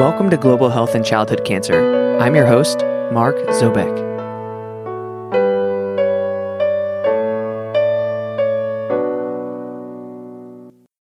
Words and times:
Welcome 0.00 0.30
to 0.30 0.38
Global 0.38 0.70
Health 0.70 0.94
and 0.94 1.04
Childhood 1.04 1.44
Cancer. 1.44 2.16
I'm 2.18 2.34
your 2.34 2.46
host, 2.46 2.78
Mark 3.12 3.36
Zobeck. 3.48 3.94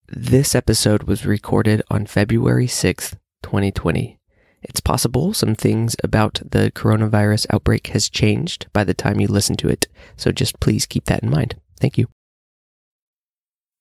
This 0.08 0.56
episode 0.56 1.04
was 1.04 1.24
recorded 1.24 1.80
on 1.88 2.06
February 2.06 2.66
6th, 2.66 3.14
2020. 3.44 4.18
It's 4.64 4.80
possible 4.80 5.32
some 5.32 5.54
things 5.54 5.94
about 6.02 6.40
the 6.44 6.72
coronavirus 6.72 7.46
outbreak 7.50 7.86
has 7.88 8.10
changed 8.10 8.66
by 8.72 8.82
the 8.82 8.94
time 8.94 9.20
you 9.20 9.28
listen 9.28 9.54
to 9.58 9.68
it, 9.68 9.86
so 10.16 10.32
just 10.32 10.58
please 10.58 10.86
keep 10.86 11.04
that 11.04 11.22
in 11.22 11.30
mind. 11.30 11.54
Thank 11.78 11.98
you. 11.98 12.08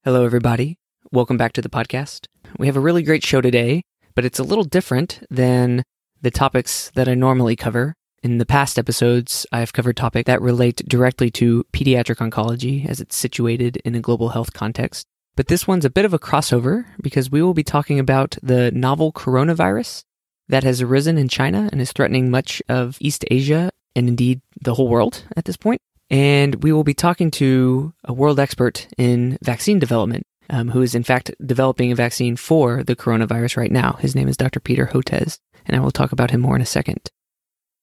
Hello, 0.04 0.25
everybody. 0.25 0.77
Welcome 1.11 1.38
back 1.38 1.54
to 1.54 1.61
the 1.63 1.70
podcast. 1.70 2.27
We 2.59 2.68
have 2.68 2.77
a 2.77 2.79
really 2.79 3.02
great 3.02 3.23
show 3.23 3.41
today 3.41 3.81
but 4.17 4.26
it's 4.26 4.39
a 4.39 4.44
little 4.44 4.63
different 4.63 5.20
than 5.30 5.84
the 6.23 6.31
topics 6.31 6.89
that 6.95 7.07
I 7.07 7.13
normally 7.13 7.55
cover. 7.55 7.94
In 8.23 8.40
the 8.40 8.48
past 8.48 8.80
episodes, 8.80 9.45
I've 9.52 9.73
covered 9.73 9.95
topics 9.95 10.26
that 10.26 10.41
relate 10.41 10.77
directly 10.88 11.30
to 11.34 11.63
pediatric 11.71 12.16
oncology 12.16 12.90
as 12.90 12.99
it's 12.99 13.16
situated 13.16 13.77
in 13.85 13.93
a 13.93 13.99
global 13.99 14.30
health 14.30 14.53
context. 14.53 15.05
But 15.35 15.49
this 15.49 15.67
one's 15.67 15.85
a 15.85 15.91
bit 15.91 16.03
of 16.03 16.16
a 16.16 16.20
crossover 16.20 16.85
because 16.99 17.30
we 17.30 17.43
will 17.43 17.53
be 17.53 17.63
talking 17.63 17.99
about 17.99 18.40
the 18.41 18.71
novel 18.71 19.13
coronavirus 19.13 20.03
that 20.49 20.63
has 20.63 20.81
arisen 20.81 21.20
in 21.20 21.27
China 21.29 21.70
and 21.71 21.79
is 21.79 21.91
threatening 21.91 22.31
much 22.31 22.59
of 22.68 22.98
East 22.99 23.23
Asia 23.29 23.70
and 23.95 24.09
indeed 24.09 24.41
the 24.59 24.73
whole 24.73 24.88
world 24.88 25.26
at 25.38 25.45
this 25.45 25.57
point. 25.57 25.79
And 26.09 26.63
we 26.63 26.71
will 26.71 26.84
be 26.84 26.95
talking 26.95 27.29
to 27.31 27.93
a 28.04 28.13
world 28.13 28.40
expert 28.40 28.88
in 28.98 29.38
vaccine 29.43 29.77
development 29.77 30.26
um, 30.49 30.69
who 30.69 30.81
is 30.81 30.95
in 30.95 31.03
fact 31.03 31.31
developing 31.45 31.91
a 31.91 31.95
vaccine 31.95 32.35
for 32.35 32.83
the 32.83 32.95
coronavirus 32.95 33.57
right 33.57 33.71
now. 33.71 33.93
His 33.93 34.15
name 34.15 34.27
is 34.27 34.37
Dr. 34.37 34.59
Peter 34.59 34.87
Hotez, 34.87 35.39
and 35.65 35.76
I 35.76 35.79
will 35.79 35.91
talk 35.91 36.12
about 36.12 36.31
him 36.31 36.41
more 36.41 36.55
in 36.55 36.62
a 36.62 36.65
second. 36.65 37.09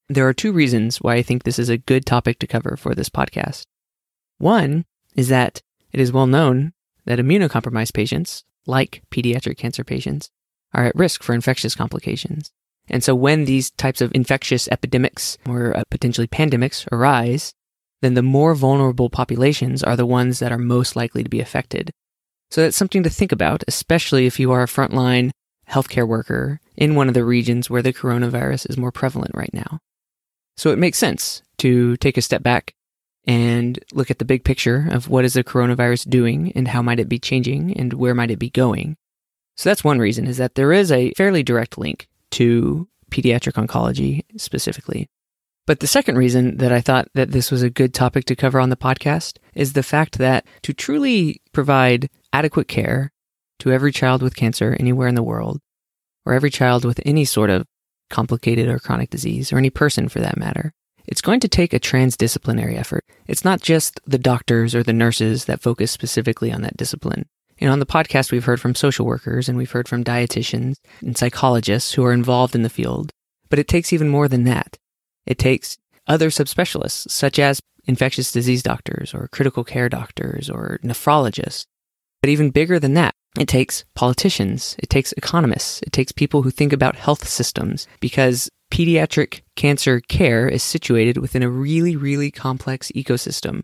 There 0.09 0.29
are 0.29 0.35
two 0.35 0.53
reasons 0.53 1.01
why 1.01 1.15
I 1.15 1.23
think 1.23 1.43
this 1.43 1.59
is 1.59 1.69
a 1.69 1.79
good 1.79 2.05
topic 2.05 2.39
to 2.41 2.47
cover 2.47 2.77
for 2.77 2.95
this 2.95 3.09
podcast. 3.09 3.65
One 4.39 4.85
is 5.15 5.29
that 5.29 5.63
it 5.93 6.01
is 6.01 6.13
well 6.13 6.27
known 6.27 6.73
that 7.07 7.19
immunocompromised 7.19 7.95
patients, 7.95 8.45
like 8.67 9.03
pediatric 9.11 9.57
cancer 9.57 9.85
patients, 9.85 10.31
are 10.73 10.85
at 10.87 10.97
risk 10.97 11.23
for 11.23 11.35
infectious 11.35 11.75
complications. 11.75 12.51
And 12.89 13.03
so 13.03 13.15
when 13.15 13.45
these 13.45 13.71
types 13.71 14.01
of 14.01 14.13
infectious 14.15 14.69
epidemics 14.69 15.39
or 15.49 15.77
uh, 15.77 15.85
potentially 15.91 16.27
pandemics 16.27 16.87
arise, 16.93 17.55
then 18.03 18.15
the 18.15 18.23
more 18.23 18.55
vulnerable 18.55 19.09
populations 19.09 19.83
are 19.83 19.97
the 19.97 20.05
ones 20.05 20.39
that 20.41 20.53
are 20.53 20.59
most 20.59 20.97
likely 20.97 21.23
to 21.23 21.31
be 21.31 21.41
affected. 21.41 21.91
So 22.55 22.61
that's 22.61 22.77
something 22.77 23.03
to 23.03 23.11
think 23.11 23.33
about, 23.33 23.65
especially 23.67 24.27
if 24.27 24.39
you 24.39 24.53
are 24.53 24.63
a 24.63 24.67
frontline 24.67 25.33
healthcare 25.69 26.07
worker 26.07 26.61
in 26.77 26.95
one 26.95 27.09
of 27.09 27.15
the 27.15 27.25
regions 27.25 27.69
where 27.69 27.83
the 27.83 27.93
coronavirus 27.93 28.71
is 28.71 28.79
more 28.79 28.93
prevalent 28.93 29.33
right 29.35 29.53
now. 29.53 29.81
So 30.57 30.71
it 30.71 30.79
makes 30.79 30.97
sense 30.97 31.43
to 31.59 31.97
take 31.97 32.17
a 32.17 32.23
step 32.23 32.45
back 32.45 32.73
and 33.27 33.81
look 33.93 34.09
at 34.09 34.21
the 34.21 34.25
big 34.25 34.45
picture 34.45 34.87
of 34.93 35.09
what 35.09 35.25
is 35.25 35.33
the 35.33 35.43
coronavirus 35.43 36.09
doing 36.09 36.53
and 36.53 36.69
how 36.69 36.81
might 36.81 37.01
it 37.01 37.09
be 37.09 37.19
changing 37.19 37.77
and 37.77 37.93
where 37.95 38.15
might 38.15 38.31
it 38.31 38.39
be 38.39 38.51
going. 38.51 38.97
So 39.57 39.69
that's 39.69 39.83
one 39.83 39.99
reason 39.99 40.29
is 40.29 40.37
that 40.37 40.55
there 40.55 40.73
is 40.73 40.93
a 40.93 41.13
fairly 41.15 41.43
direct 41.43 41.77
link 41.77 42.07
to 42.31 42.87
pediatric 43.11 43.55
oncology 43.55 44.23
specifically. 44.37 45.09
But 45.67 45.81
the 45.81 45.89
second 45.89 46.19
reason 46.19 46.59
that 46.59 46.71
I 46.71 46.81
thought 46.81 47.09
that 47.15 47.33
this 47.33 47.51
was 47.51 47.63
a 47.63 47.71
good 47.71 47.95
topic 47.95 48.27
to 48.27 48.37
cover 48.37 48.61
on 48.61 48.69
the 48.69 48.77
podcast 48.77 49.39
is 49.55 49.73
the 49.73 49.83
fact 49.83 50.19
that 50.19 50.47
to 50.63 50.73
truly 50.73 51.41
provide 51.53 52.11
adequate 52.35 52.67
care 52.67 53.13
to 53.61 53.71
every 53.71 53.93
child 53.93 54.21
with 54.21 54.35
cancer 54.35 54.77
anywhere 54.81 55.07
in 55.07 55.15
the 55.15 55.23
world, 55.23 55.61
or 56.27 56.35
every 56.35 56.51
child 56.51 56.85
with 56.85 57.01
any 57.07 57.25
sort 57.25 57.49
of 57.49 57.65
complicated 58.11 58.69
or 58.69 58.81
chronic 58.81 59.09
disease, 59.09 59.53
or 59.53 59.59
any 59.59 59.71
person 59.71 60.09
for 60.09 60.19
that 60.19 60.37
matter, 60.37 60.73
it's 61.07 61.21
going 61.21 61.39
to 61.41 61.49
take 61.49 61.73
a 61.73 61.79
transdisciplinary 61.79 62.77
effort. 62.77 63.05
It's 63.29 63.45
not 63.45 63.61
just 63.61 64.01
the 64.05 64.19
doctors 64.19 64.75
or 64.75 64.83
the 64.83 64.93
nurses 64.93 65.45
that 65.45 65.63
focus 65.63 65.93
specifically 65.93 66.53
on 66.53 66.63
that 66.63 66.77
discipline. 66.77 67.27
Know, 67.61 67.71
on 67.71 67.79
the 67.79 67.87
podcast, 67.87 68.33
we've 68.33 68.45
heard 68.45 68.61
from 68.61 68.75
social 68.75 69.07
workers 69.07 69.49
and 69.49 69.57
we've 69.57 69.71
heard 69.71 69.89
from 69.89 70.03
dietitians 70.03 70.77
and 71.01 71.17
psychologists 71.17 71.93
who 71.93 72.05
are 72.05 72.13
involved 72.13 72.55
in 72.55 72.63
the 72.63 72.69
field. 72.69 73.11
But 73.49 73.61
it 73.61 73.69
takes 73.69 73.93
even 73.93 74.09
more 74.09 74.27
than 74.27 74.45
that. 74.45 74.77
It 75.25 75.39
takes 75.39 75.79
other 76.07 76.31
subspecialists, 76.31 77.11
such 77.11 77.39
as 77.39 77.61
infectious 77.87 78.33
disease 78.33 78.63
doctors 78.63 79.15
or 79.15 79.29
critical 79.29 79.63
care 79.63 79.89
doctors 79.89 80.51
or 80.51 80.79
nephrologists, 80.83 81.65
but 82.25 82.31
even 82.31 82.49
bigger 82.49 82.79
than 82.79 82.95
that, 82.95 83.15
it 83.39 83.49
takes 83.49 83.85
politicians, 83.95 84.77
it 84.79 84.89
takes 84.89 85.13
economists, 85.13 85.83
it 85.83 85.93
takes 85.93 86.11
people 86.11 86.41
who 86.41 86.51
think 86.51 86.73
about 86.73 86.97
health 86.97 87.29
systems 87.29 87.87
because 88.01 88.49
pediatric 88.73 89.43
cancer 89.57 90.01
care 90.01 90.49
is 90.49 90.63
situated 90.63 91.19
within 91.19 91.43
a 91.43 91.51
really, 91.51 91.97
really 91.97 92.31
complex 92.31 92.91
ecosystem. 92.93 93.61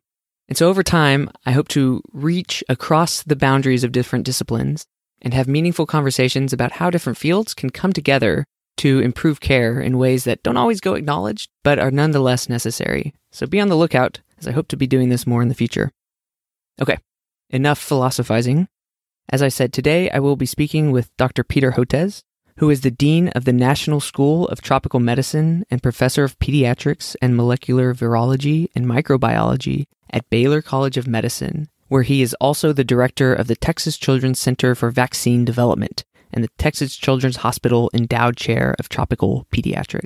And 0.46 0.58
so 0.58 0.68
over 0.68 0.82
time, 0.82 1.30
I 1.46 1.52
hope 1.52 1.68
to 1.68 2.02
reach 2.12 2.62
across 2.68 3.22
the 3.22 3.34
boundaries 3.34 3.82
of 3.82 3.92
different 3.92 4.26
disciplines 4.26 4.84
and 5.22 5.32
have 5.32 5.48
meaningful 5.48 5.86
conversations 5.86 6.52
about 6.52 6.72
how 6.72 6.90
different 6.90 7.16
fields 7.16 7.54
can 7.54 7.70
come 7.70 7.94
together 7.94 8.44
to 8.76 8.98
improve 8.98 9.40
care 9.40 9.80
in 9.80 9.96
ways 9.96 10.24
that 10.24 10.42
don't 10.42 10.58
always 10.58 10.82
go 10.82 10.92
acknowledged, 10.92 11.48
but 11.64 11.78
are 11.78 11.90
nonetheless 11.90 12.46
necessary. 12.46 13.14
So 13.32 13.46
be 13.46 13.58
on 13.58 13.68
the 13.68 13.74
lookout, 13.74 14.20
as 14.38 14.46
I 14.46 14.52
hope 14.52 14.68
to 14.68 14.76
be 14.76 14.86
doing 14.86 15.08
this 15.08 15.26
more 15.26 15.40
in 15.40 15.48
the 15.48 15.54
future. 15.54 15.90
Okay, 16.78 16.98
Enough 17.52 17.80
philosophizing. 17.80 18.68
As 19.28 19.42
I 19.42 19.48
said, 19.48 19.72
today 19.72 20.08
I 20.10 20.20
will 20.20 20.36
be 20.36 20.46
speaking 20.46 20.92
with 20.92 21.16
Dr. 21.16 21.42
Peter 21.42 21.72
Hotez, 21.72 22.22
who 22.58 22.70
is 22.70 22.82
the 22.82 22.92
Dean 22.92 23.26
of 23.30 23.44
the 23.44 23.52
National 23.52 23.98
School 23.98 24.46
of 24.48 24.60
Tropical 24.60 25.00
Medicine 25.00 25.64
and 25.68 25.82
Professor 25.82 26.22
of 26.22 26.38
Pediatrics 26.38 27.16
and 27.20 27.36
Molecular 27.36 27.92
Virology 27.92 28.68
and 28.76 28.86
Microbiology 28.86 29.86
at 30.10 30.30
Baylor 30.30 30.62
College 30.62 30.96
of 30.96 31.08
Medicine, 31.08 31.68
where 31.88 32.04
he 32.04 32.22
is 32.22 32.34
also 32.34 32.72
the 32.72 32.84
director 32.84 33.34
of 33.34 33.48
the 33.48 33.56
Texas 33.56 33.96
Children's 33.96 34.38
Center 34.38 34.76
for 34.76 34.92
Vaccine 34.92 35.44
Development 35.44 36.04
and 36.32 36.44
the 36.44 36.50
Texas 36.56 36.94
Children's 36.94 37.38
Hospital 37.38 37.90
Endowed 37.92 38.36
Chair 38.36 38.76
of 38.78 38.88
Tropical 38.88 39.48
Pediatrics. 39.52 40.04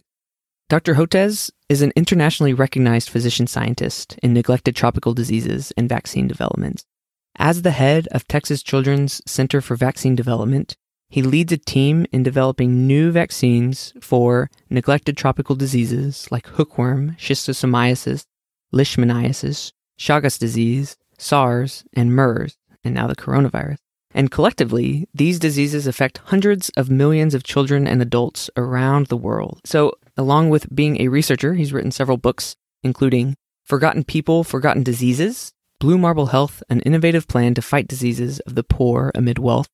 Dr. 0.70 0.94
Hotez 0.94 1.50
is 1.68 1.82
an 1.82 1.92
internationally 1.94 2.54
recognized 2.54 3.10
physician 3.10 3.46
scientist 3.46 4.18
in 4.22 4.32
neglected 4.32 4.74
tropical 4.74 5.12
diseases 5.12 5.74
and 5.76 5.90
vaccine 5.90 6.26
development. 6.26 6.86
As 7.36 7.62
the 7.62 7.72
head 7.72 8.06
of 8.12 8.28
Texas 8.28 8.62
Children's 8.62 9.20
Center 9.26 9.60
for 9.60 9.74
Vaccine 9.74 10.14
Development, 10.14 10.76
he 11.08 11.22
leads 11.22 11.52
a 11.52 11.56
team 11.56 12.06
in 12.12 12.22
developing 12.22 12.86
new 12.86 13.10
vaccines 13.10 13.92
for 14.00 14.50
neglected 14.70 15.16
tropical 15.16 15.56
diseases 15.56 16.28
like 16.30 16.46
hookworm, 16.46 17.16
schistosomiasis, 17.18 18.26
leishmaniasis, 18.72 19.72
Chagas 19.98 20.38
disease, 20.38 20.96
SARS, 21.18 21.84
and 21.92 22.14
MERS, 22.14 22.56
and 22.82 22.94
now 22.94 23.06
the 23.06 23.16
coronavirus. 23.16 23.78
And 24.12 24.30
collectively, 24.30 25.08
these 25.12 25.40
diseases 25.40 25.86
affect 25.88 26.18
hundreds 26.18 26.68
of 26.70 26.90
millions 26.90 27.34
of 27.34 27.42
children 27.42 27.86
and 27.86 28.00
adults 28.00 28.48
around 28.56 29.06
the 29.06 29.16
world. 29.16 29.60
So, 29.64 29.92
along 30.16 30.50
with 30.50 30.72
being 30.74 31.00
a 31.00 31.08
researcher, 31.08 31.54
he's 31.54 31.72
written 31.72 31.90
several 31.90 32.16
books, 32.16 32.54
including 32.84 33.36
Forgotten 33.64 34.04
People, 34.04 34.44
Forgotten 34.44 34.84
Diseases, 34.84 35.52
Blue 35.84 35.98
Marble 35.98 36.28
Health, 36.28 36.62
an 36.70 36.80
innovative 36.80 37.28
plan 37.28 37.52
to 37.52 37.60
fight 37.60 37.86
diseases 37.86 38.40
of 38.46 38.54
the 38.54 38.64
poor 38.64 39.12
amid 39.14 39.38
wealth, 39.38 39.68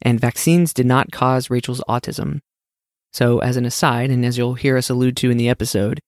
and 0.00 0.18
vaccines 0.18 0.74
did 0.74 0.86
not 0.86 1.12
cause 1.12 1.50
Rachel's 1.50 1.80
autism. 1.88 2.40
So, 3.12 3.38
as 3.38 3.56
an 3.56 3.64
aside, 3.64 4.10
and 4.10 4.26
as 4.26 4.36
you'll 4.36 4.54
hear 4.54 4.76
us 4.76 4.90
allude 4.90 5.16
to 5.18 5.30
in 5.30 5.36
the 5.36 5.48
episode, 5.48 6.00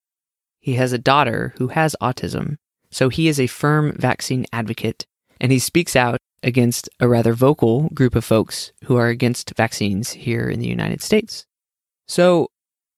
he 0.60 0.74
has 0.74 0.92
a 0.92 0.98
daughter 0.98 1.54
who 1.58 1.68
has 1.68 1.94
autism, 2.02 2.56
so 2.90 3.08
he 3.10 3.28
is 3.28 3.38
a 3.38 3.46
firm 3.46 3.92
vaccine 3.92 4.44
advocate, 4.52 5.06
and 5.40 5.52
he 5.52 5.60
speaks 5.60 5.94
out 5.94 6.18
against 6.42 6.88
a 6.98 7.06
rather 7.06 7.32
vocal 7.32 7.90
group 7.90 8.16
of 8.16 8.24
folks 8.24 8.72
who 8.86 8.96
are 8.96 9.06
against 9.06 9.54
vaccines 9.56 10.10
here 10.10 10.50
in 10.50 10.58
the 10.58 10.66
United 10.66 11.00
States. 11.00 11.46
So, 12.08 12.48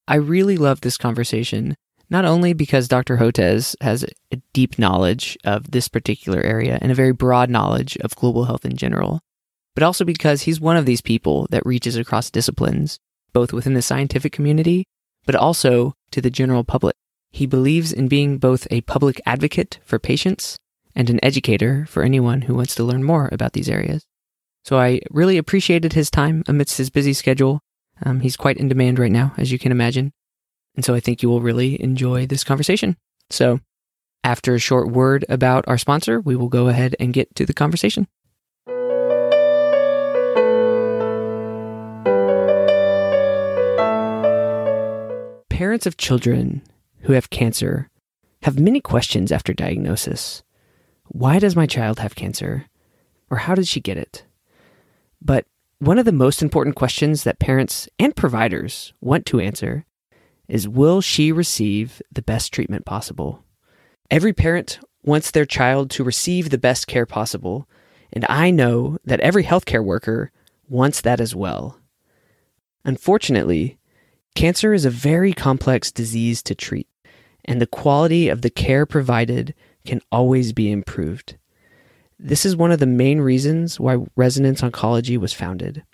I 0.08 0.14
really 0.14 0.56
love 0.56 0.80
this 0.80 0.96
conversation 0.96 1.76
not 2.08 2.24
only 2.24 2.52
because 2.52 2.88
Dr. 2.88 3.16
Hotez 3.16 3.74
has 3.80 4.04
a 4.32 4.36
deep 4.52 4.78
knowledge 4.78 5.36
of 5.44 5.70
this 5.70 5.88
particular 5.88 6.40
area 6.40 6.78
and 6.80 6.92
a 6.92 6.96
very 6.96 7.12
broad 7.12 7.50
knowledge 7.50 7.96
of 7.98 8.16
global 8.16 8.44
health 8.44 8.64
in 8.64 8.76
general, 8.76 9.20
but 9.74 9.82
also 9.82 10.04
because 10.04 10.42
he's 10.42 10.60
one 10.60 10.76
of 10.76 10.86
these 10.86 11.00
people 11.00 11.46
that 11.50 11.66
reaches 11.66 11.96
across 11.96 12.30
disciplines, 12.30 12.98
both 13.32 13.52
within 13.52 13.74
the 13.74 13.82
scientific 13.82 14.32
community, 14.32 14.84
but 15.26 15.34
also 15.34 15.94
to 16.10 16.20
the 16.20 16.30
general 16.30 16.64
public. 16.64 16.94
He 17.30 17.46
believes 17.46 17.92
in 17.92 18.08
being 18.08 18.38
both 18.38 18.66
a 18.70 18.80
public 18.82 19.20
advocate 19.26 19.80
for 19.84 19.98
patients 19.98 20.56
and 20.94 21.10
an 21.10 21.22
educator 21.22 21.84
for 21.86 22.02
anyone 22.02 22.42
who 22.42 22.54
wants 22.54 22.74
to 22.76 22.84
learn 22.84 23.04
more 23.04 23.28
about 23.30 23.52
these 23.52 23.68
areas. 23.68 24.06
So 24.64 24.78
I 24.78 25.00
really 25.10 25.36
appreciated 25.36 25.92
his 25.92 26.10
time 26.10 26.42
amidst 26.48 26.78
his 26.78 26.88
busy 26.90 27.12
schedule. 27.12 27.60
Um, 28.02 28.20
he's 28.20 28.36
quite 28.36 28.56
in 28.56 28.68
demand 28.68 28.98
right 28.98 29.12
now, 29.12 29.34
as 29.36 29.52
you 29.52 29.58
can 29.58 29.72
imagine. 29.72 30.12
And 30.76 30.84
so 30.84 30.94
I 30.94 31.00
think 31.00 31.22
you 31.22 31.28
will 31.28 31.40
really 31.40 31.82
enjoy 31.82 32.26
this 32.26 32.44
conversation. 32.44 32.96
So 33.30 33.60
after 34.22 34.54
a 34.54 34.58
short 34.58 34.90
word 34.90 35.24
about 35.28 35.66
our 35.66 35.78
sponsor, 35.78 36.20
we 36.20 36.36
will 36.36 36.48
go 36.48 36.68
ahead 36.68 36.94
and 37.00 37.14
get 37.14 37.34
to 37.36 37.46
the 37.46 37.54
conversation. 37.54 38.06
Parents 45.48 45.86
of 45.86 45.96
children 45.96 46.62
who 47.02 47.14
have 47.14 47.30
cancer 47.30 47.88
have 48.42 48.58
many 48.58 48.80
questions 48.80 49.32
after 49.32 49.54
diagnosis. 49.54 50.42
Why 51.06 51.38
does 51.38 51.56
my 51.56 51.66
child 51.66 52.00
have 52.00 52.14
cancer? 52.14 52.66
Or 53.30 53.38
how 53.38 53.54
did 53.54 53.66
she 53.66 53.80
get 53.80 53.96
it? 53.96 54.24
But 55.22 55.46
one 55.78 55.98
of 55.98 56.04
the 56.04 56.12
most 56.12 56.42
important 56.42 56.76
questions 56.76 57.24
that 57.24 57.38
parents 57.38 57.88
and 57.98 58.14
providers 58.14 58.92
want 59.00 59.24
to 59.26 59.40
answer 59.40 59.86
is 60.48 60.68
Will 60.68 61.00
she 61.00 61.32
receive 61.32 62.00
the 62.12 62.22
best 62.22 62.52
treatment 62.52 62.84
possible? 62.84 63.44
Every 64.10 64.32
parent 64.32 64.78
wants 65.02 65.30
their 65.30 65.46
child 65.46 65.90
to 65.90 66.04
receive 66.04 66.50
the 66.50 66.58
best 66.58 66.86
care 66.86 67.06
possible, 67.06 67.68
and 68.12 68.24
I 68.28 68.50
know 68.50 68.98
that 69.04 69.20
every 69.20 69.44
healthcare 69.44 69.84
worker 69.84 70.30
wants 70.68 71.00
that 71.00 71.20
as 71.20 71.34
well. 71.34 71.80
Unfortunately, 72.84 73.78
cancer 74.34 74.72
is 74.72 74.84
a 74.84 74.90
very 74.90 75.32
complex 75.32 75.90
disease 75.90 76.42
to 76.44 76.54
treat, 76.54 76.88
and 77.44 77.60
the 77.60 77.66
quality 77.66 78.28
of 78.28 78.42
the 78.42 78.50
care 78.50 78.86
provided 78.86 79.54
can 79.84 80.00
always 80.12 80.52
be 80.52 80.70
improved. 80.70 81.36
This 82.18 82.46
is 82.46 82.56
one 82.56 82.72
of 82.72 82.78
the 82.78 82.86
main 82.86 83.20
reasons 83.20 83.78
why 83.78 83.98
Resonance 84.16 84.62
Oncology 84.62 85.18
was 85.18 85.32
founded. 85.32 85.84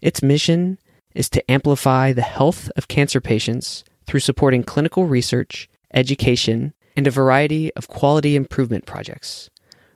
Its 0.00 0.22
mission 0.22 0.78
is 1.14 1.28
to 1.30 1.50
amplify 1.50 2.12
the 2.12 2.22
health 2.22 2.70
of 2.76 2.88
cancer 2.88 3.20
patients 3.20 3.84
through 4.06 4.20
supporting 4.20 4.62
clinical 4.62 5.06
research, 5.06 5.68
education, 5.92 6.74
and 6.96 7.06
a 7.06 7.10
variety 7.10 7.72
of 7.74 7.88
quality 7.88 8.36
improvement 8.36 8.86
projects. 8.86 9.50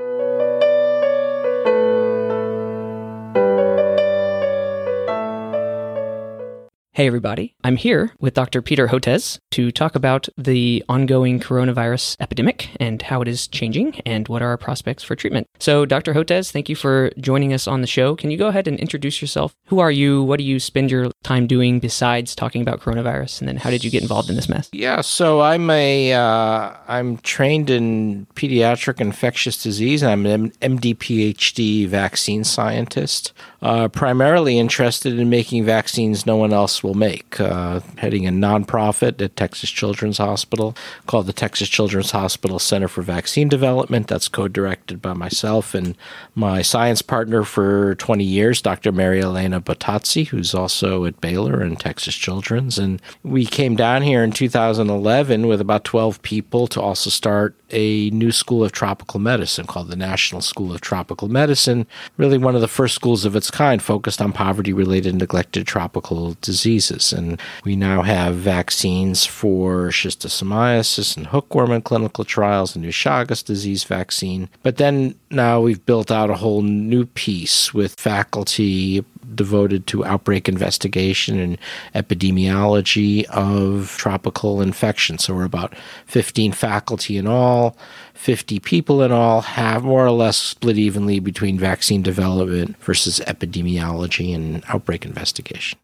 Hey, 6.99 7.06
everybody. 7.06 7.55
I'm 7.62 7.77
here 7.77 8.11
with 8.19 8.35
Dr. 8.35 8.61
Peter 8.61 8.89
Hotez 8.89 9.39
to 9.53 9.71
talk 9.71 9.95
about 9.95 10.29
the 10.37 10.85
ongoing 10.89 11.39
coronavirus 11.39 12.17
epidemic 12.19 12.71
and 12.81 13.00
how 13.00 13.23
it 13.23 13.29
is 13.29 13.47
changing 13.47 14.00
and 14.00 14.27
what 14.27 14.43
are 14.43 14.49
our 14.49 14.56
prospects 14.56 15.05
for 15.05 15.15
treatment. 15.15 15.47
So, 15.61 15.87
Dr. 15.87 16.12
Hotez, 16.12 16.50
thank 16.50 16.69
you 16.69 16.75
for 16.75 17.12
joining 17.21 17.53
us 17.53 17.69
on 17.69 17.83
the 17.83 17.87
show. 17.87 18.17
Can 18.17 18.33
you 18.33 18.37
go 18.37 18.49
ahead 18.49 18.67
and 18.67 18.81
introduce 18.81 19.23
yourself? 19.23 19.55
Who 19.67 19.79
are 19.79 19.93
you? 19.93 20.25
What 20.25 20.39
do 20.39 20.43
you 20.43 20.59
spend 20.59 20.91
your 20.91 21.12
time 21.23 21.47
doing 21.47 21.79
besides 21.79 22.35
talking 22.35 22.62
about 22.62 22.81
coronavirus? 22.81 23.43
And 23.43 23.49
then 23.49 23.59
how 23.59 23.71
did 23.71 23.85
you 23.85 23.93
get 23.93 24.03
involved 24.03 24.29
in 24.29 24.35
this 24.35 24.49
mess? 24.49 24.69
Yeah, 24.73 25.03
so 25.03 25.41
I'm 25.41 25.71
a 25.71 26.15
uh, 26.15 26.73
I'm 26.89 27.19
trained 27.19 27.71
in 27.71 28.27
pediatric 28.35 29.00
infectious 29.00 29.62
disease. 29.62 30.03
I'm 30.03 30.27
an 30.27 30.50
MD 30.62 30.97
PhD 30.97 31.87
vaccine 31.87 32.43
scientist, 32.43 33.33
uh, 33.60 33.88
primarily 33.88 34.58
interested 34.58 35.19
in 35.19 35.28
making 35.28 35.64
vaccines 35.64 36.25
no 36.25 36.37
one 36.37 36.52
else 36.52 36.84
will 36.84 36.94
make. 36.94 37.40
Uh, 37.40 37.81
heading 37.99 38.26
a 38.26 38.31
nonprofit 38.31 39.20
at 39.20 39.34
Texas 39.37 39.70
Children's 39.70 40.19
Hospital 40.19 40.76
called 41.06 41.26
the 41.26 41.32
Texas 41.32 41.69
Children's 41.69 42.12
Hospital 42.12 42.58
Center 42.58 42.87
for 42.87 43.02
Vaccine 43.02 43.49
Development. 43.49 44.06
That's 44.06 44.28
co 44.28 44.46
directed 44.46 45.02
by 45.02 45.12
myself 45.12 45.75
and 45.75 45.96
my 46.37 46.62
science 46.62 47.02
partner 47.02 47.43
for 47.43 47.96
20 47.96 48.22
years, 48.22 48.62
Dr. 48.62 48.93
Maria 48.93 49.25
Elena 49.25 49.61
Bottazzi, 49.61 50.28
who's 50.28 50.54
also 50.54 51.04
at 51.04 51.20
Baylor 51.20 51.61
and 51.61 51.81
Texas 51.81 52.14
Children's. 52.14 52.78
And 52.78 53.02
we 53.25 53.44
came 53.44 53.75
down 53.75 54.02
here 54.02 54.22
in 54.22 54.31
2011 54.31 55.49
with 55.49 55.61
about 55.61 55.82
12 55.84 56.22
people 56.22 56.69
to 56.69 56.81
also 56.81 57.11
start 57.11 57.56
a 57.70 58.11
new 58.11 58.32
school 58.32 58.64
of 58.64 58.72
tropical 58.72 59.20
medicine 59.20 59.66
called 59.66 59.88
the 59.88 59.96
National 59.96 60.40
School 60.40 60.72
of 60.72 60.81
Tropical 60.81 61.28
Medicine, 61.28 61.87
really 62.16 62.38
one 62.38 62.54
of 62.54 62.61
the 62.61 62.69
first 62.69 62.94
schools 62.94 63.25
of 63.25 63.37
its 63.37 63.48
kind 63.50 63.83
focused 63.83 64.21
on 64.21 64.33
poverty 64.33 64.73
related 64.73 65.15
neglected 65.15 65.67
tropical 65.67 66.37
diseases. 66.41 67.12
And 67.12 67.41
we 67.65 67.77
now 67.77 68.02
have 68.02 68.37
vaccines 68.37 69.25
for 69.25 69.88
schistosomiasis 69.88 71.17
and 71.17 71.26
hookworm 71.26 71.73
in 71.73 71.83
clinical 71.83 72.25
trials, 72.25 72.76
a 72.76 72.78
new 72.78 72.90
Chagas 72.90 73.45
disease 73.45 73.85
vaccine. 73.85 74.49
But 74.62 74.76
then 74.76 75.14
now 75.30 75.61
we've 75.61 75.85
built 75.85 76.11
out 76.11 76.30
a 76.30 76.35
whole 76.37 76.62
new 76.62 77.06
piece 77.06 77.75
with 77.75 77.94
faculty 77.99 79.04
devoted 79.35 79.87
to 79.87 80.04
outbreak 80.04 80.49
investigation 80.49 81.38
and 81.38 81.58
epidemiology 81.94 83.25
of 83.26 83.94
tropical 83.99 84.61
infections. 84.61 85.25
So 85.25 85.35
we're 85.35 85.44
about 85.44 85.75
15 86.06 86.52
faculty 86.52 87.16
in 87.18 87.26
all, 87.26 87.76
50 88.14 88.58
people 88.61 89.02
in 89.02 89.12
all, 89.12 89.42
have 89.42 89.85
more 89.85 90.06
or 90.06 90.11
less 90.11 90.37
split 90.37 90.78
evenly 90.78 91.20
between 91.20 91.58
vaccine 91.58 92.02
development 92.02 92.76
versus 92.78 93.20
epidemiology 93.26 94.35
and 94.35 94.62
outbreak 94.68 95.04
investigation. 95.04 95.78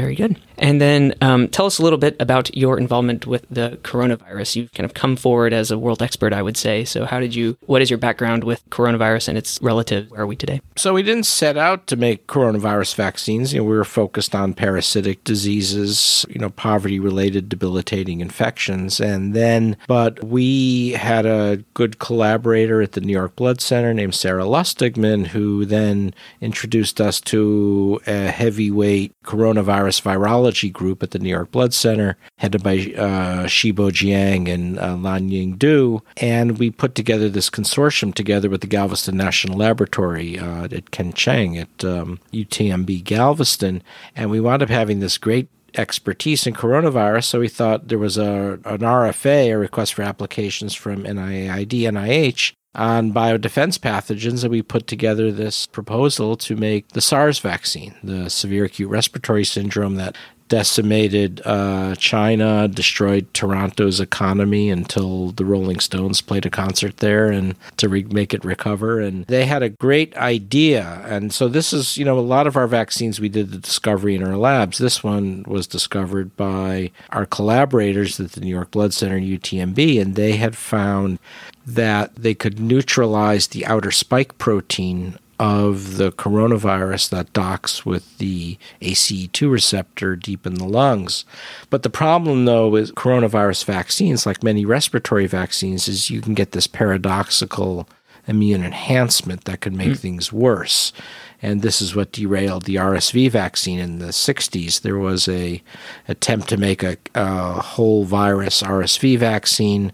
Very 0.00 0.14
good. 0.14 0.40
And 0.56 0.80
then 0.80 1.14
um, 1.20 1.48
tell 1.48 1.66
us 1.66 1.78
a 1.78 1.82
little 1.82 1.98
bit 1.98 2.16
about 2.20 2.54
your 2.56 2.78
involvement 2.78 3.26
with 3.26 3.46
the 3.50 3.78
coronavirus. 3.82 4.56
You've 4.56 4.72
kind 4.72 4.84
of 4.84 4.94
come 4.94 5.16
forward 5.16 5.52
as 5.52 5.70
a 5.70 5.78
world 5.78 6.02
expert, 6.02 6.32
I 6.32 6.42
would 6.42 6.56
say. 6.56 6.84
So, 6.84 7.04
how 7.04 7.20
did 7.20 7.34
you, 7.34 7.58
what 7.66 7.82
is 7.82 7.90
your 7.90 7.98
background 7.98 8.44
with 8.44 8.68
coronavirus 8.70 9.28
and 9.28 9.38
its 9.38 9.60
relative? 9.60 10.10
Where 10.10 10.22
are 10.22 10.26
we 10.26 10.36
today? 10.36 10.60
So, 10.76 10.94
we 10.94 11.02
didn't 11.02 11.24
set 11.24 11.58
out 11.58 11.86
to 11.88 11.96
make 11.96 12.26
coronavirus 12.26 12.94
vaccines. 12.94 13.52
You 13.52 13.60
know, 13.60 13.64
we 13.64 13.76
were 13.76 13.84
focused 13.84 14.34
on 14.34 14.54
parasitic 14.54 15.24
diseases, 15.24 16.24
you 16.30 16.38
know, 16.38 16.50
poverty 16.50 16.98
related 16.98 17.48
debilitating 17.48 18.20
infections. 18.20 19.00
And 19.00 19.34
then, 19.34 19.76
but 19.86 20.22
we 20.24 20.90
had 20.90 21.26
a 21.26 21.62
good 21.74 21.98
collaborator 21.98 22.80
at 22.80 22.92
the 22.92 23.00
New 23.00 23.12
York 23.12 23.36
Blood 23.36 23.60
Center 23.60 23.92
named 23.92 24.14
Sarah 24.14 24.44
Lustigman, 24.44 25.28
who 25.28 25.64
then 25.64 26.14
introduced 26.40 27.00
us 27.00 27.20
to 27.22 28.00
a 28.06 28.28
heavyweight 28.28 29.14
coronavirus 29.24 29.89
virus 29.98 30.20
virology 30.20 30.72
group 30.72 31.02
at 31.02 31.10
the 31.10 31.18
New 31.18 31.28
York 31.28 31.50
Blood 31.50 31.74
Center, 31.74 32.16
headed 32.38 32.62
by 32.62 32.74
uh, 32.96 33.46
Shibo 33.46 33.90
Jiang 33.90 34.48
and 34.48 34.78
uh, 34.78 34.96
Lan 34.96 35.28
Ying 35.28 35.56
Du. 35.56 36.02
And 36.18 36.58
we 36.58 36.70
put 36.70 36.94
together 36.94 37.28
this 37.28 37.50
consortium 37.50 38.14
together 38.14 38.48
with 38.48 38.60
the 38.60 38.66
Galveston 38.66 39.16
National 39.16 39.58
Laboratory 39.58 40.38
uh, 40.38 40.64
at 40.64 40.90
Kent 40.90 41.16
Tseng 41.16 41.58
at 41.58 41.84
um, 41.84 42.20
UTMB 42.32 43.02
Galveston. 43.04 43.82
And 44.14 44.30
we 44.30 44.40
wound 44.40 44.62
up 44.62 44.68
having 44.68 45.00
this 45.00 45.18
great 45.18 45.48
expertise 45.74 46.46
in 46.46 46.54
coronavirus. 46.54 47.24
So 47.24 47.40
we 47.40 47.48
thought 47.48 47.88
there 47.88 47.98
was 47.98 48.18
a 48.18 48.58
an 48.64 48.80
RFA, 48.80 49.52
a 49.52 49.58
request 49.58 49.94
for 49.94 50.02
applications 50.02 50.74
from 50.74 51.04
NIAID, 51.04 51.82
NIH, 51.82 52.52
on 52.74 53.12
biodefense 53.12 53.78
pathogens, 53.78 54.42
and 54.42 54.50
we 54.50 54.62
put 54.62 54.86
together 54.86 55.32
this 55.32 55.66
proposal 55.66 56.36
to 56.36 56.56
make 56.56 56.88
the 56.88 57.00
SARS 57.00 57.38
vaccine, 57.38 57.94
the 58.02 58.30
severe 58.30 58.64
acute 58.64 58.90
respiratory 58.90 59.44
syndrome 59.44 59.96
that 59.96 60.16
decimated 60.50 61.40
uh, 61.44 61.94
China, 61.94 62.68
destroyed 62.68 63.32
Toronto's 63.32 64.00
economy 64.00 64.68
until 64.68 65.30
the 65.30 65.44
Rolling 65.44 65.78
Stones 65.78 66.20
played 66.20 66.44
a 66.44 66.50
concert 66.50 66.98
there 66.98 67.30
and 67.30 67.54
to 67.78 67.88
re- 67.88 68.02
make 68.10 68.34
it 68.34 68.44
recover. 68.44 69.00
And 69.00 69.24
they 69.26 69.46
had 69.46 69.62
a 69.62 69.70
great 69.70 70.14
idea. 70.16 71.02
And 71.06 71.32
so 71.32 71.46
this 71.46 71.72
is, 71.72 71.96
you 71.96 72.04
know, 72.04 72.18
a 72.18 72.20
lot 72.20 72.48
of 72.48 72.56
our 72.56 72.66
vaccines 72.66 73.20
we 73.20 73.28
did 73.28 73.52
the 73.52 73.58
discovery 73.58 74.16
in 74.16 74.24
our 74.24 74.36
labs. 74.36 74.78
This 74.78 75.04
one 75.04 75.44
was 75.46 75.68
discovered 75.68 76.36
by 76.36 76.90
our 77.10 77.26
collaborators 77.26 78.18
at 78.18 78.32
the 78.32 78.40
New 78.40 78.50
York 78.50 78.72
Blood 78.72 78.92
Center 78.92 79.16
and 79.16 79.26
UTMB, 79.26 80.02
and 80.02 80.16
they 80.16 80.32
had 80.32 80.56
found 80.56 81.20
that 81.64 82.14
they 82.16 82.34
could 82.34 82.58
neutralize 82.58 83.46
the 83.46 83.64
outer 83.66 83.92
spike 83.92 84.36
protein 84.38 85.16
of 85.40 85.96
the 85.96 86.12
coronavirus 86.12 87.08
that 87.08 87.32
docks 87.32 87.86
with 87.86 88.18
the 88.18 88.58
ACE2 88.82 89.50
receptor 89.50 90.14
deep 90.14 90.46
in 90.46 90.56
the 90.56 90.66
lungs. 90.66 91.24
But 91.70 91.82
the 91.82 91.88
problem, 91.88 92.44
though, 92.44 92.68
with 92.68 92.94
coronavirus 92.94 93.64
vaccines, 93.64 94.26
like 94.26 94.42
many 94.42 94.66
respiratory 94.66 95.26
vaccines, 95.26 95.88
is 95.88 96.10
you 96.10 96.20
can 96.20 96.34
get 96.34 96.52
this 96.52 96.66
paradoxical 96.66 97.88
immune 98.26 98.62
enhancement 98.62 99.44
that 99.44 99.62
could 99.62 99.72
make 99.72 99.92
mm. 99.92 99.98
things 99.98 100.30
worse. 100.30 100.92
And 101.40 101.62
this 101.62 101.80
is 101.80 101.96
what 101.96 102.12
derailed 102.12 102.64
the 102.64 102.74
RSV 102.74 103.30
vaccine 103.30 103.78
in 103.78 103.98
the 103.98 104.08
60s. 104.08 104.82
There 104.82 104.98
was 104.98 105.26
a 105.26 105.62
attempt 106.06 106.50
to 106.50 106.58
make 106.58 106.82
a, 106.82 106.98
a 107.14 107.54
whole 107.62 108.04
virus 108.04 108.62
RSV 108.62 109.16
vaccine 109.16 109.92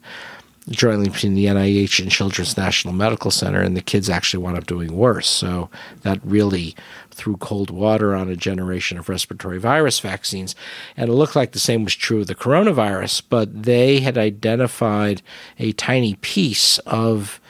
jointly 0.68 1.08
between 1.08 1.34
the 1.34 1.46
NIH 1.46 2.00
and 2.00 2.10
Children's 2.10 2.56
National 2.56 2.92
Medical 2.92 3.30
Center, 3.30 3.60
and 3.60 3.76
the 3.76 3.82
kids 3.82 4.10
actually 4.10 4.42
wound 4.42 4.58
up 4.58 4.66
doing 4.66 4.96
worse. 4.96 5.28
So 5.28 5.70
that 6.02 6.18
really 6.24 6.74
threw 7.10 7.36
cold 7.36 7.70
water 7.70 8.14
on 8.14 8.28
a 8.28 8.36
generation 8.36 8.98
of 8.98 9.08
respiratory 9.08 9.58
virus 9.58 10.00
vaccines. 10.00 10.54
And 10.96 11.08
it 11.08 11.14
looked 11.14 11.36
like 11.36 11.52
the 11.52 11.58
same 11.58 11.84
was 11.84 11.94
true 11.94 12.20
of 12.20 12.26
the 12.26 12.34
coronavirus, 12.34 13.22
but 13.28 13.62
they 13.62 14.00
had 14.00 14.18
identified 14.18 15.22
a 15.58 15.72
tiny 15.72 16.14
piece 16.16 16.78
of 16.80 17.40